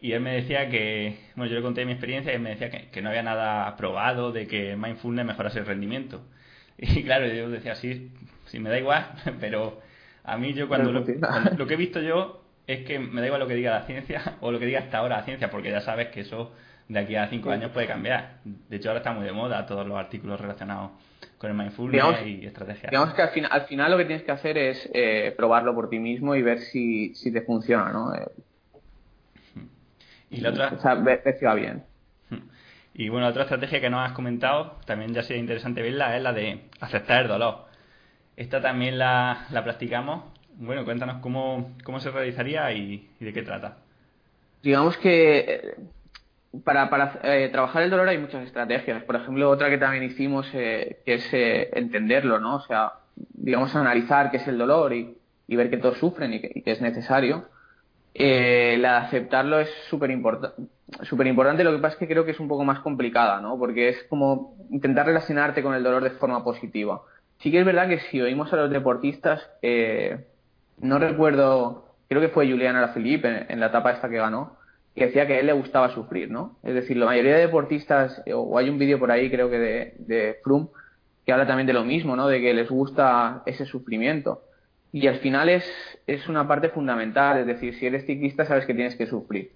[0.00, 2.70] y él me decía que, bueno, yo le conté mi experiencia y él me decía
[2.70, 6.22] que, no había nada probado de que mindfulness mejorase el rendimiento.
[6.76, 8.10] Y claro, yo decía, sí,
[8.46, 9.06] sí, me da igual,
[9.40, 9.80] pero
[10.24, 11.04] a mí yo cuando lo,
[11.56, 14.36] lo que he visto yo es que me da igual lo que diga la ciencia
[14.40, 16.52] o lo que diga hasta ahora la ciencia, porque ya sabes que eso
[16.88, 18.38] de aquí a cinco años puede cambiar.
[18.44, 20.90] De hecho, ahora está muy de moda todos los artículos relacionados
[21.38, 22.90] con el mindfulness y estrategia.
[22.90, 25.88] Digamos que al, fin, al final lo que tienes que hacer es eh, probarlo por
[25.88, 28.14] ti mismo y ver si, si te funciona, ¿no?
[28.14, 28.26] Eh,
[30.30, 30.72] y la otra...
[30.76, 31.84] O sea, ver, si va bien.
[32.96, 36.32] Y bueno, otra estrategia que nos has comentado, también ya sería interesante verla, es la
[36.32, 37.64] de aceptar el dolor.
[38.36, 40.22] Esta también la, la practicamos.
[40.58, 43.78] Bueno, cuéntanos cómo, cómo se realizaría y, y de qué trata.
[44.62, 45.74] Digamos que eh,
[46.62, 49.02] para, para eh, trabajar el dolor hay muchas estrategias.
[49.04, 52.56] Por ejemplo, otra que también hicimos eh, que es eh, entenderlo, ¿no?
[52.56, 55.16] O sea, digamos, analizar qué es el dolor y,
[55.48, 57.46] ver que todos sufren y que, es necesario.
[58.12, 61.64] Eh, la de aceptarlo es súper importante.
[61.64, 63.58] Lo que pasa es que creo que es un poco más complicada, ¿no?
[63.58, 67.02] Porque es como intentar relacionarte con el dolor de forma positiva.
[67.38, 70.24] Sí que es verdad que si oímos a los deportistas, eh,
[70.78, 74.56] no recuerdo, creo que fue Juliana Alaphilippe en, en la etapa esta que ganó,
[74.94, 76.58] que decía que a él le gustaba sufrir, ¿no?
[76.62, 79.94] Es decir, la mayoría de deportistas, o hay un vídeo por ahí, creo que de,
[79.98, 80.68] de Froome,
[81.26, 82.28] que habla también de lo mismo, ¿no?
[82.28, 84.42] De que les gusta ese sufrimiento.
[84.92, 85.64] Y al final es,
[86.06, 89.50] es una parte fundamental, es decir, si eres ciclista sabes que tienes que sufrir.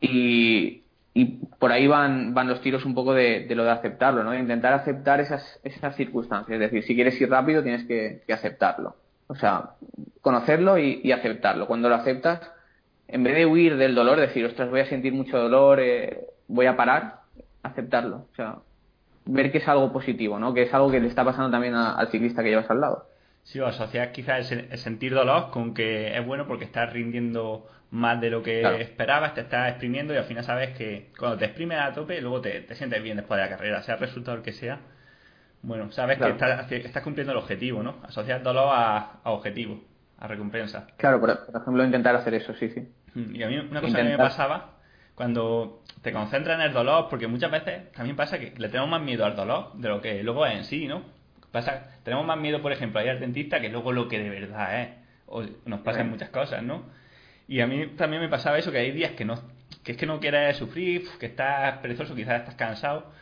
[0.00, 1.24] Y, y
[1.58, 4.30] por ahí van, van los tiros un poco de, de lo de aceptarlo, ¿no?
[4.30, 6.54] De intentar aceptar esas, esas circunstancias.
[6.54, 8.96] Es decir, si quieres ir rápido tienes que, que aceptarlo.
[9.26, 9.70] O sea,
[10.20, 11.66] conocerlo y, aceptarlo.
[11.66, 12.40] Cuando lo aceptas,
[13.08, 16.66] en vez de huir del dolor, decir, ostras, voy a sentir mucho dolor, eh, voy
[16.66, 17.20] a parar,
[17.62, 18.26] aceptarlo.
[18.32, 18.56] O sea,
[19.26, 20.54] ver que es algo positivo, ¿no?
[20.54, 23.08] Que es algo que le está pasando también a, al ciclista que llevas al lado.
[23.42, 28.20] Sí, o asociar quizás el, sentir dolor con que es bueno porque estás rindiendo más
[28.20, 31.78] de lo que esperabas, te estás exprimiendo y al final sabes que cuando te exprimes
[31.78, 34.42] a tope, luego te, te sientes bien después de la carrera, sea el resultado el
[34.42, 34.80] que sea.
[35.62, 37.96] Bueno, sabes que estás, estás, cumpliendo el objetivo, ¿no?
[38.02, 39.80] Asociar dolor a, a objetivo,
[40.24, 40.86] a recompensa.
[40.96, 42.88] Claro, por, ejemplo, intentar hacer eso, sí, sí.
[43.14, 44.70] Y a mí una cosa que me pasaba
[45.14, 49.02] cuando te concentras en el dolor, porque muchas veces también pasa que le tenemos más
[49.02, 51.02] miedo al dolor de lo que luego es en sí, ¿no?
[51.52, 54.30] Pasa, tenemos más miedo, por ejemplo, a ir al dentista que luego lo que de
[54.30, 54.88] verdad es.
[55.26, 56.82] O nos pasan muchas cosas, ¿no?
[57.46, 59.36] Y a mí también me pasaba eso, que hay días que no
[59.82, 63.12] que es que no quieres sufrir, que estás perezoso, quizás estás cansado,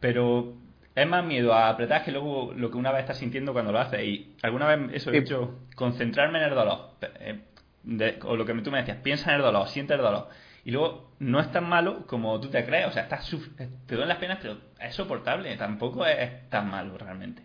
[0.00, 0.54] pero
[0.96, 3.78] es más miedo a apretar que luego lo que una vez estás sintiendo cuando lo
[3.78, 4.02] haces.
[4.02, 6.92] Y alguna vez eso he hecho, concentrarme en el dolor.
[7.20, 10.28] Eh, o lo que tú me decías, piensa en el dolor, siente el dolor.
[10.64, 12.86] Y luego no es tan malo como tú te crees.
[12.86, 15.54] O sea, estás, te duelen las penas, pero es soportable.
[15.58, 17.42] Tampoco es tan malo realmente.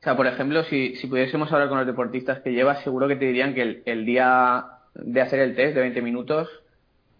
[0.00, 3.14] O sea, por ejemplo, si, si pudiésemos hablar con los deportistas que llevas, seguro que
[3.16, 6.50] te dirían que el, día de hacer el test de 20 minutos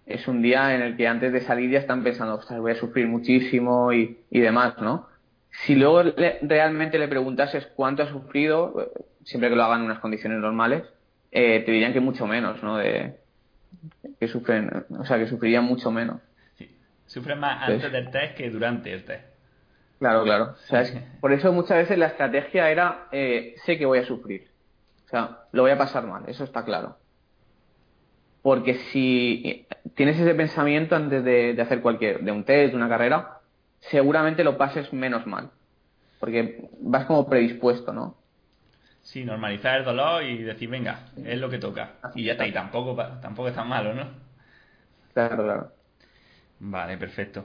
[0.05, 2.75] es un día en el que antes de salir ya están pensando, ostras, voy a
[2.75, 5.14] sufrir muchísimo y, y demás, ¿no?
[5.63, 6.03] Si luego
[6.43, 10.83] realmente le preguntases cuánto ha sufrido, siempre que lo hagan en unas condiciones normales,
[11.31, 12.77] eh, te dirían que mucho menos, ¿no?
[12.77, 13.15] De,
[14.19, 16.21] que sufren, o sea, que sufrirían mucho menos.
[16.59, 16.71] Sí.
[17.07, 19.25] Sufren más antes del test que durante el test.
[19.99, 20.45] Claro, claro.
[20.53, 20.85] O sea,
[21.21, 24.49] por eso muchas veces la estrategia era, eh, sé que voy a sufrir.
[25.07, 26.99] O sea, lo voy a pasar mal, eso está claro.
[28.43, 33.39] Porque si tienes ese pensamiento antes de, hacer cualquier, de un test, de una carrera,
[33.91, 35.51] seguramente lo pases menos mal.
[36.21, 38.17] Porque vas como predispuesto, ¿no?
[39.03, 41.97] Sí, normalizar el dolor y decir, venga, es lo que toca.
[42.15, 44.09] Y ya está, y tampoco, tampoco es tan malo, ¿no?
[45.13, 45.73] Claro, claro.
[46.61, 47.45] Vale, perfecto.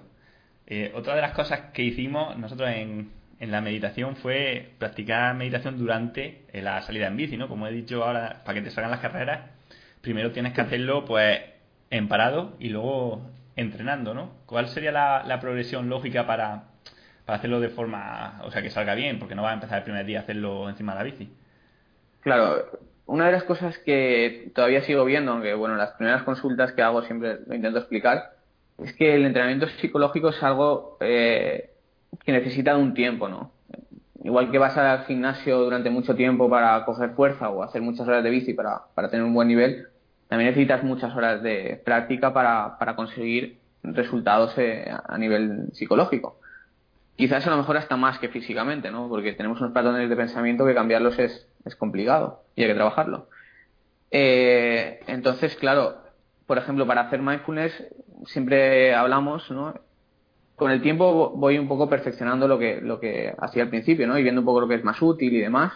[0.65, 5.78] Eh, otra de las cosas que hicimos nosotros en, en la meditación fue practicar meditación
[5.78, 7.49] durante eh, la salida en bici, ¿no?
[7.49, 9.49] Como he dicho ahora, para que te salgan las carreras,
[10.02, 11.39] primero tienes que hacerlo pues
[11.89, 14.32] en parado y luego entrenando, ¿no?
[14.45, 16.63] ¿Cuál sería la, progresión lógica para,
[17.26, 19.19] para hacerlo de forma, o sea, que salga bien?
[19.19, 21.32] Porque no vas a empezar el primer día a hacerlo encima de la bici.
[22.22, 22.65] Claro,
[23.06, 27.02] una de las cosas que todavía sigo viendo, aunque bueno, las primeras consultas que hago
[27.04, 28.34] siempre lo intento explicar,
[28.78, 31.72] es que el entrenamiento psicológico es algo eh,
[32.24, 33.52] que necesita un tiempo, ¿no?
[34.24, 38.24] Igual que vas al gimnasio durante mucho tiempo para coger fuerza o hacer muchas horas
[38.24, 39.88] de bici para, para tener un buen nivel,
[40.30, 46.39] también necesitas muchas horas de práctica para, para conseguir resultados eh, a nivel psicológico.
[47.15, 49.10] Quizás a lo mejor hasta más que físicamente, ¿no?
[49.10, 53.28] Porque tenemos unos patrones de pensamiento que cambiarlos es, es complicado y hay que trabajarlo.
[54.12, 55.98] Eh, entonces, claro,
[56.46, 57.74] por ejemplo, para hacer mindfulness
[58.28, 59.74] siempre hablamos, ¿no?
[60.56, 64.18] Con el tiempo voy un poco perfeccionando lo que, lo que hacía al principio, ¿no?
[64.18, 65.74] Y viendo un poco lo que es más útil y demás.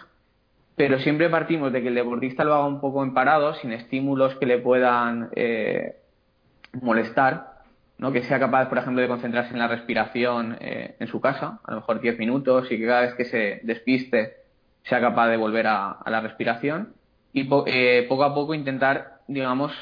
[0.76, 4.34] Pero siempre partimos de que el deportista lo haga un poco en parado, sin estímulos
[4.36, 5.96] que le puedan eh,
[6.80, 7.62] molestar,
[7.98, 8.12] ¿no?
[8.12, 11.70] Que sea capaz, por ejemplo, de concentrarse en la respiración eh, en su casa, a
[11.70, 14.34] lo mejor 10 minutos, y que cada vez que se despiste
[14.82, 16.94] sea capaz de volver a, la respiración.
[17.32, 19.72] Y eh, poco a poco intentar, digamos,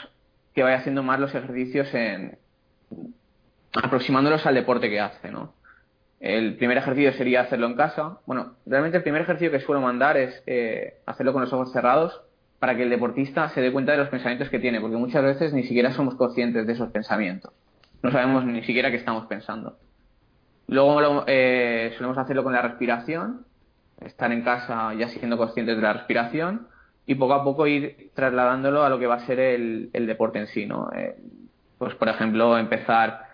[0.55, 2.39] que vaya haciendo más los ejercicios en,
[3.73, 5.55] aproximándolos al deporte que hace, ¿no?
[6.23, 8.21] El primer ejercicio sería hacerlo en casa.
[8.27, 12.23] Bueno, realmente el primer ejercicio que suelo mandar es eh, hacerlo con los ojos cerrados
[12.61, 15.53] para que el deportista se dé cuenta de los pensamientos que tiene, porque muchas veces
[15.53, 17.53] ni siquiera somos conscientes de esos pensamientos.
[18.05, 19.77] No sabemos ni siquiera qué estamos pensando.
[20.69, 23.45] Luego eh, solemos hacerlo con la respiración,
[24.01, 26.69] estar en casa ya siendo conscientes de la respiración
[27.05, 30.39] y poco a poco ir trasladándolo a lo que va a ser el, el deporte
[30.39, 30.89] en sí, ¿no?
[30.95, 31.17] Eh,
[31.79, 33.32] pues por ejemplo empezar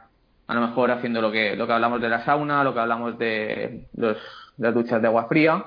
[0.48, 3.16] a lo mejor haciendo lo que lo que hablamos de la sauna lo que hablamos
[3.18, 5.64] de las duchas de agua fría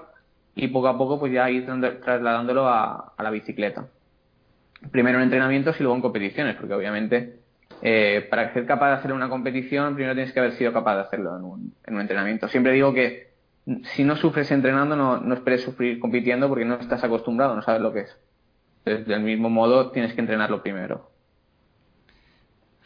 [0.55, 1.65] y poco a poco pues ya ir
[2.03, 3.85] trasladándolo a, a la bicicleta
[4.89, 7.39] primero en entrenamientos y luego en competiciones, porque obviamente
[7.81, 11.01] eh, para ser capaz de hacer una competición primero tienes que haber sido capaz de
[11.01, 12.47] hacerlo en un, en un entrenamiento.
[12.47, 13.31] Siempre digo que
[13.95, 17.81] si no sufres entrenando, no, no esperes sufrir compitiendo porque no estás acostumbrado, no sabes
[17.81, 18.17] lo que es.
[18.83, 21.10] Entonces, del mismo modo, tienes que entrenarlo primero.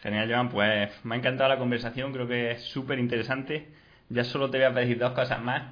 [0.06, 0.50] Genial, Joan.
[0.50, 3.70] Pues me ha encantado la conversación, creo que es súper interesante.
[4.10, 5.64] Ya solo te voy a pedir dos cosas más.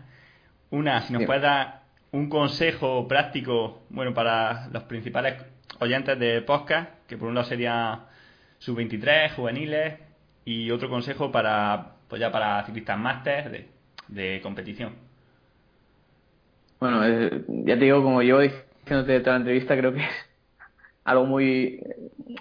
[0.71, 5.35] Una, si nos puedes dar un consejo práctico, bueno, para los principales
[5.79, 8.05] oyentes de podcast, que por un lado sería
[8.57, 9.99] sub-23, juveniles,
[10.45, 13.67] y otro consejo para, pues ya para ciclistas máster de,
[14.07, 14.93] de competición.
[16.79, 20.01] Bueno, eh, ya te digo, como yo diciéndote toda la entrevista, creo que
[21.03, 21.81] algo muy,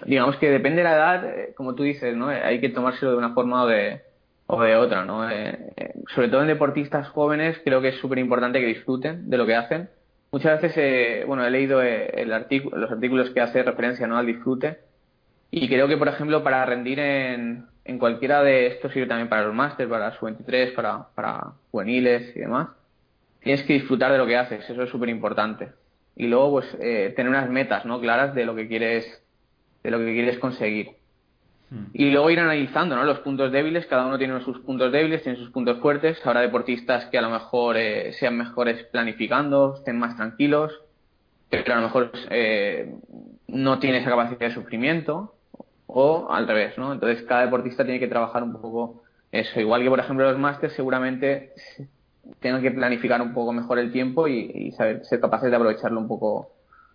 [0.05, 2.27] digamos que depende de la edad, eh, como tú dices, ¿no?
[2.27, 4.01] Hay que tomárselo de una forma o de,
[4.47, 5.29] o de otra, ¿no?
[5.29, 9.45] Eh, sobre todo en deportistas jóvenes, creo que es súper importante que disfruten de lo
[9.45, 9.89] que hacen.
[10.31, 14.17] Muchas veces, bueno, he leído el artículo, los artículos que hace referencia ¿no?
[14.17, 14.79] al disfrute
[15.51, 19.43] y creo que, por ejemplo, para rendir en, en cualquiera de estos sirve también para
[19.43, 22.69] los máster, para su 23, para, para juveniles y demás.
[23.39, 25.69] Tienes que disfrutar de lo que haces, eso es súper importante.
[26.15, 27.99] Y luego, pues, eh, tener unas metas, ¿no?
[27.99, 29.23] Claras de lo que quieres,
[29.83, 30.91] de lo que quieres conseguir.
[31.69, 31.85] Hmm.
[31.93, 33.03] Y luego ir analizando, ¿no?
[33.03, 36.23] Los puntos débiles, cada uno tiene sus puntos débiles, tiene sus puntos fuertes.
[36.25, 40.79] Habrá deportistas que a lo mejor eh, sean mejores planificando, estén más tranquilos,
[41.49, 42.93] pero a lo mejor eh,
[43.47, 45.35] no tiene esa capacidad de sufrimiento
[45.87, 46.93] o al revés, ¿no?
[46.93, 49.59] Entonces cada deportista tiene que trabajar un poco eso.
[49.59, 51.53] Igual que, por ejemplo, los másters seguramente
[52.39, 56.07] tengan que planificar un poco mejor el tiempo y, saber ser capaces de aprovecharlo un
[56.07, 56.51] poco,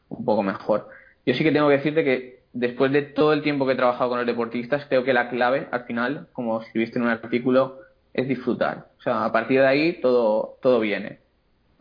[0.08, 0.88] un poco mejor.
[1.26, 4.10] Yo sí que tengo que decirte que después de todo el tiempo que he trabajado
[4.10, 7.80] con los deportistas, creo que la clave al final, como escribiste en un artículo,
[8.14, 8.88] es disfrutar.
[8.98, 11.20] O sea, a partir de ahí todo, todo viene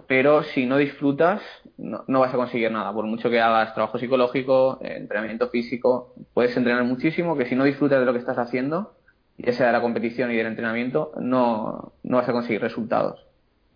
[0.08, 1.41] pero si no disfrutas,
[1.78, 2.93] no, vas a conseguir nada.
[2.93, 7.66] Por mucho que hagas trabajo psicológico, eh, entrenamiento físico, puedes entrenar muchísimo, que si no
[7.66, 8.93] disfrutas de lo que estás haciendo,
[9.38, 13.27] ya sea de la competición y del entrenamiento, no, no vas a conseguir resultados.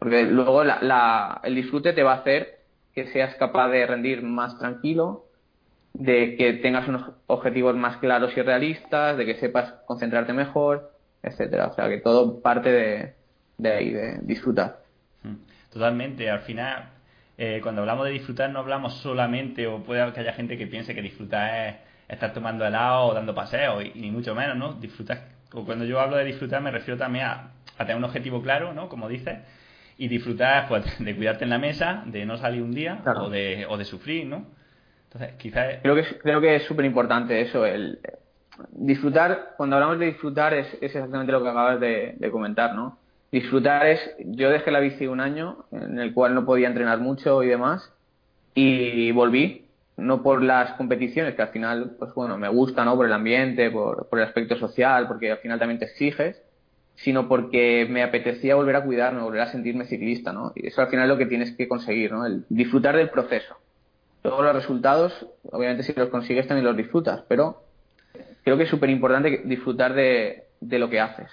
[0.02, 2.62] Porque luego la, el disfrute te va a hacer
[2.95, 5.26] que seas capaz de rendir más tranquilo,
[5.93, 10.91] de que tengas unos objetivos más claros y realistas, de que sepas concentrarte mejor,
[11.22, 11.68] etcétera.
[11.68, 13.14] O sea que todo parte
[13.60, 14.80] de, ahí, de disfrutar.
[15.72, 16.32] Totalmente.
[16.32, 16.89] Al final,
[17.38, 20.95] eh, cuando hablamos de disfrutar, no hablamos solamente, o puede que haya gente que piense
[20.95, 21.76] que disfrutar es
[22.10, 24.74] estar tomando helado o dando paseos, y, ni mucho menos, ¿no?
[24.74, 28.74] Disfrutar, o cuando yo hablo de disfrutar, me refiero también a, tener un objetivo claro,
[28.74, 28.89] ¿no?
[28.89, 29.38] Como dices,
[30.02, 33.68] y disfrutar, pues, de cuidarte en la mesa, de no salir un día, o, de,
[33.70, 34.47] o de sufrir, ¿no?
[35.04, 35.76] Entonces, quizás.
[35.84, 37.99] Creo que, creo que es súper importante eso, el
[38.72, 42.97] disfrutar, cuando hablamos de disfrutar es, exactamente lo que acabas de, de, comentar, ¿no?
[43.32, 47.43] disfrutar es, yo dejé la bici un año en el cual no podía entrenar mucho
[47.43, 47.93] y demás
[48.56, 52.95] y volví, no por las competiciones que al final, pues bueno, me gusta, ¿no?
[52.95, 56.41] Por el ambiente, por, por el aspecto social, porque al final también te exiges,
[56.95, 60.51] sino porque me apetecía volver a cuidarme, volver a sentirme ciclista, ¿no?
[60.55, 62.25] Y eso al final es lo que tienes que conseguir, ¿no?
[62.25, 63.57] El disfrutar del proceso.
[64.21, 67.63] Todos los resultados, obviamente si los consigues también los disfrutas, pero
[68.43, 71.29] creo que es súper importante disfrutar de, lo que haces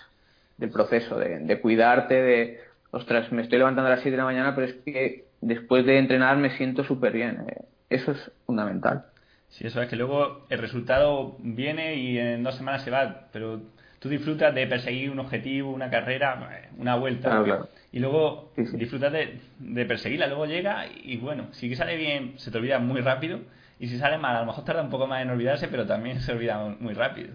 [0.57, 4.55] del proceso, de, cuidarte, de, ostras, me estoy levantando a las 7 de la mañana,
[4.55, 7.45] pero es que después de entrenar me siento súper bien.
[7.47, 9.05] Eh, eso es fundamental.
[9.51, 13.61] Sí, eso es que luego el resultado viene y en dos semanas se va, pero
[13.99, 17.67] tú disfrutas de perseguir un objetivo, una carrera, una vuelta.
[17.91, 22.59] Y luego disfrutas de, de, perseguirla, luego llega y bueno, si sale bien, se te
[22.59, 23.41] olvida muy rápido.
[23.81, 26.21] Y si sale mal, a lo mejor tarda un poco más en olvidarse, pero también
[26.21, 27.31] se olvida muy rápido.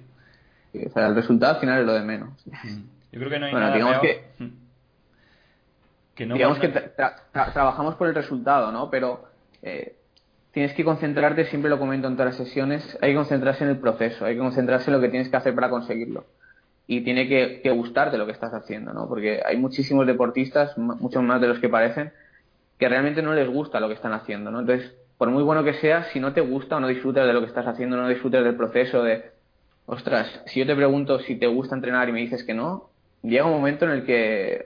[0.73, 2.29] o sea, el resultado al final es lo de menos.
[2.45, 2.81] Mm.
[3.13, 3.99] Yo creo que no hay nada digamos
[6.15, 6.69] Que, digamos que
[7.31, 8.89] trabajamos por el resultado, ¿no?
[8.89, 9.25] Pero
[9.61, 9.95] eh,
[10.51, 13.77] tienes que concentrarte, siempre lo comento en todas las sesiones, hay que concentrarse en el
[13.77, 16.25] proceso, hay que concentrarse en lo que tienes que hacer para conseguirlo.
[16.85, 19.07] Y tiene que, gustarte lo que estás haciendo, ¿no?
[19.07, 22.11] Porque hay muchísimos deportistas, muchos más de los que parecen,
[22.77, 24.59] que realmente no les gusta lo que están haciendo, ¿no?
[24.59, 27.39] Entonces, por muy bueno que sea, si no te gusta o no disfrutas de lo
[27.39, 29.31] que estás haciendo, no disfrutas del proceso, de,
[29.85, 32.89] ostras, si yo te pregunto si te gusta entrenar y me dices que no,
[33.21, 34.65] llega un momento en el que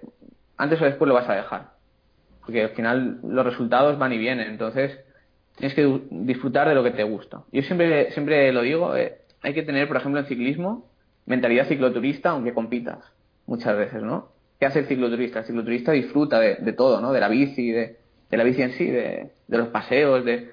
[0.57, 1.70] antes o después lo vas a dejar.
[2.41, 4.49] Porque al final los resultados van y vienen.
[4.49, 4.99] Entonces
[5.55, 7.43] tienes que disfrutar de lo que te gusta.
[7.51, 10.86] Yo siempre, siempre lo digo, eh, hay que tener, por ejemplo, en ciclismo,
[11.28, 12.99] mentalidad cicloturista aunque compitas.
[13.45, 14.30] Muchas veces, ¿no?
[14.59, 15.39] ¿Qué hace el cicloturista?
[15.39, 17.13] El cicloturista disfruta de, todo, ¿no?
[17.13, 17.97] De la bici, de,
[18.30, 20.51] de la bici en sí, de, de los paseos, de...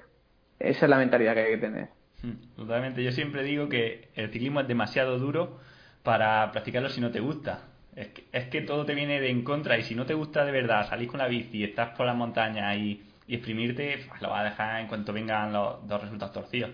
[0.59, 1.89] Esa es la mentalidad que hay que tener.
[2.21, 3.03] Hmm, totalmente.
[3.03, 5.59] Yo siempre digo que el ciclismo es demasiado duro
[6.03, 7.63] para practicarlo si no te gusta.
[7.95, 10.45] Es que, es que todo te viene de en contra y si no te gusta
[10.45, 14.41] de verdad salir con la bici, estás por las montañas y, exprimirte, pues lo vas
[14.41, 16.71] a dejar en cuanto vengan los dos resultados torcidos.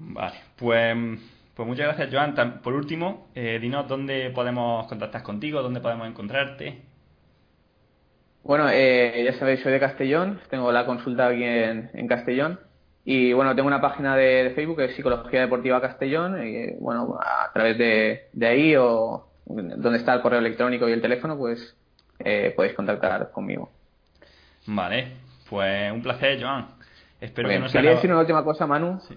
[0.00, 0.96] Vale, pues,
[1.54, 2.60] pues muchas gracias, Joan.
[2.62, 6.82] Por último, eh, dinos dónde podemos contactar contigo, dónde podemos encontrarte.
[8.42, 12.60] Bueno, eh, ya sabéis, soy de Castellón, tengo la consulta aquí en, Castellón.
[13.04, 16.46] Y bueno, tengo una página de, Facebook que es Psicología Deportiva Castellón.
[16.46, 21.02] Y bueno, a través de, de ahí o donde está el correo electrónico y el
[21.02, 21.76] teléfono, pues
[22.18, 23.70] eh, podéis contactar conmigo.
[24.66, 25.12] Vale,
[25.48, 26.68] pues un placer, Joan.
[27.20, 29.00] Espero que no Quería decir una última cosa, Manu.
[29.06, 29.16] Sí.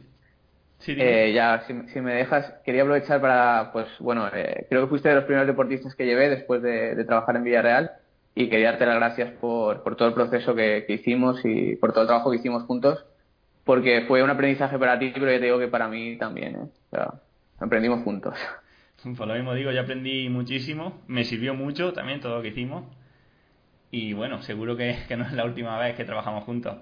[0.85, 5.15] Eh, ya, si, me dejas, quería aprovechar para, pues bueno, eh, creo que fuiste de
[5.15, 7.91] los primeros deportistas que llevé después de, trabajar en Villarreal
[8.35, 12.01] y quería darte las gracias por, por todo el proceso que, hicimos y por todo
[12.01, 13.05] el trabajo que hicimos juntos,
[13.63, 16.59] porque fue un aprendizaje para ti, pero yo te digo que para mí también, ¿eh?
[16.59, 17.13] o sea,
[17.59, 18.37] aprendimos juntos.
[19.17, 22.83] Por lo mismo digo, yo aprendí muchísimo, me sirvió mucho también todo lo que hicimos
[23.91, 26.77] y bueno, seguro que, no es la última vez que trabajamos juntos.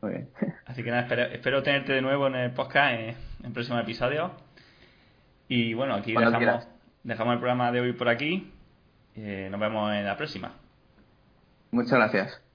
[0.00, 0.28] Muy bien.
[0.72, 3.14] Así que nada, espero, tenerte de nuevo en el podcast en,
[3.44, 4.30] el próximo episodio.
[5.46, 6.66] Y bueno, aquí dejamos,
[7.02, 8.50] dejamos el programa de hoy por aquí.
[9.14, 10.54] Eh, nos vemos en la próxima.
[11.72, 12.51] Muchas gracias.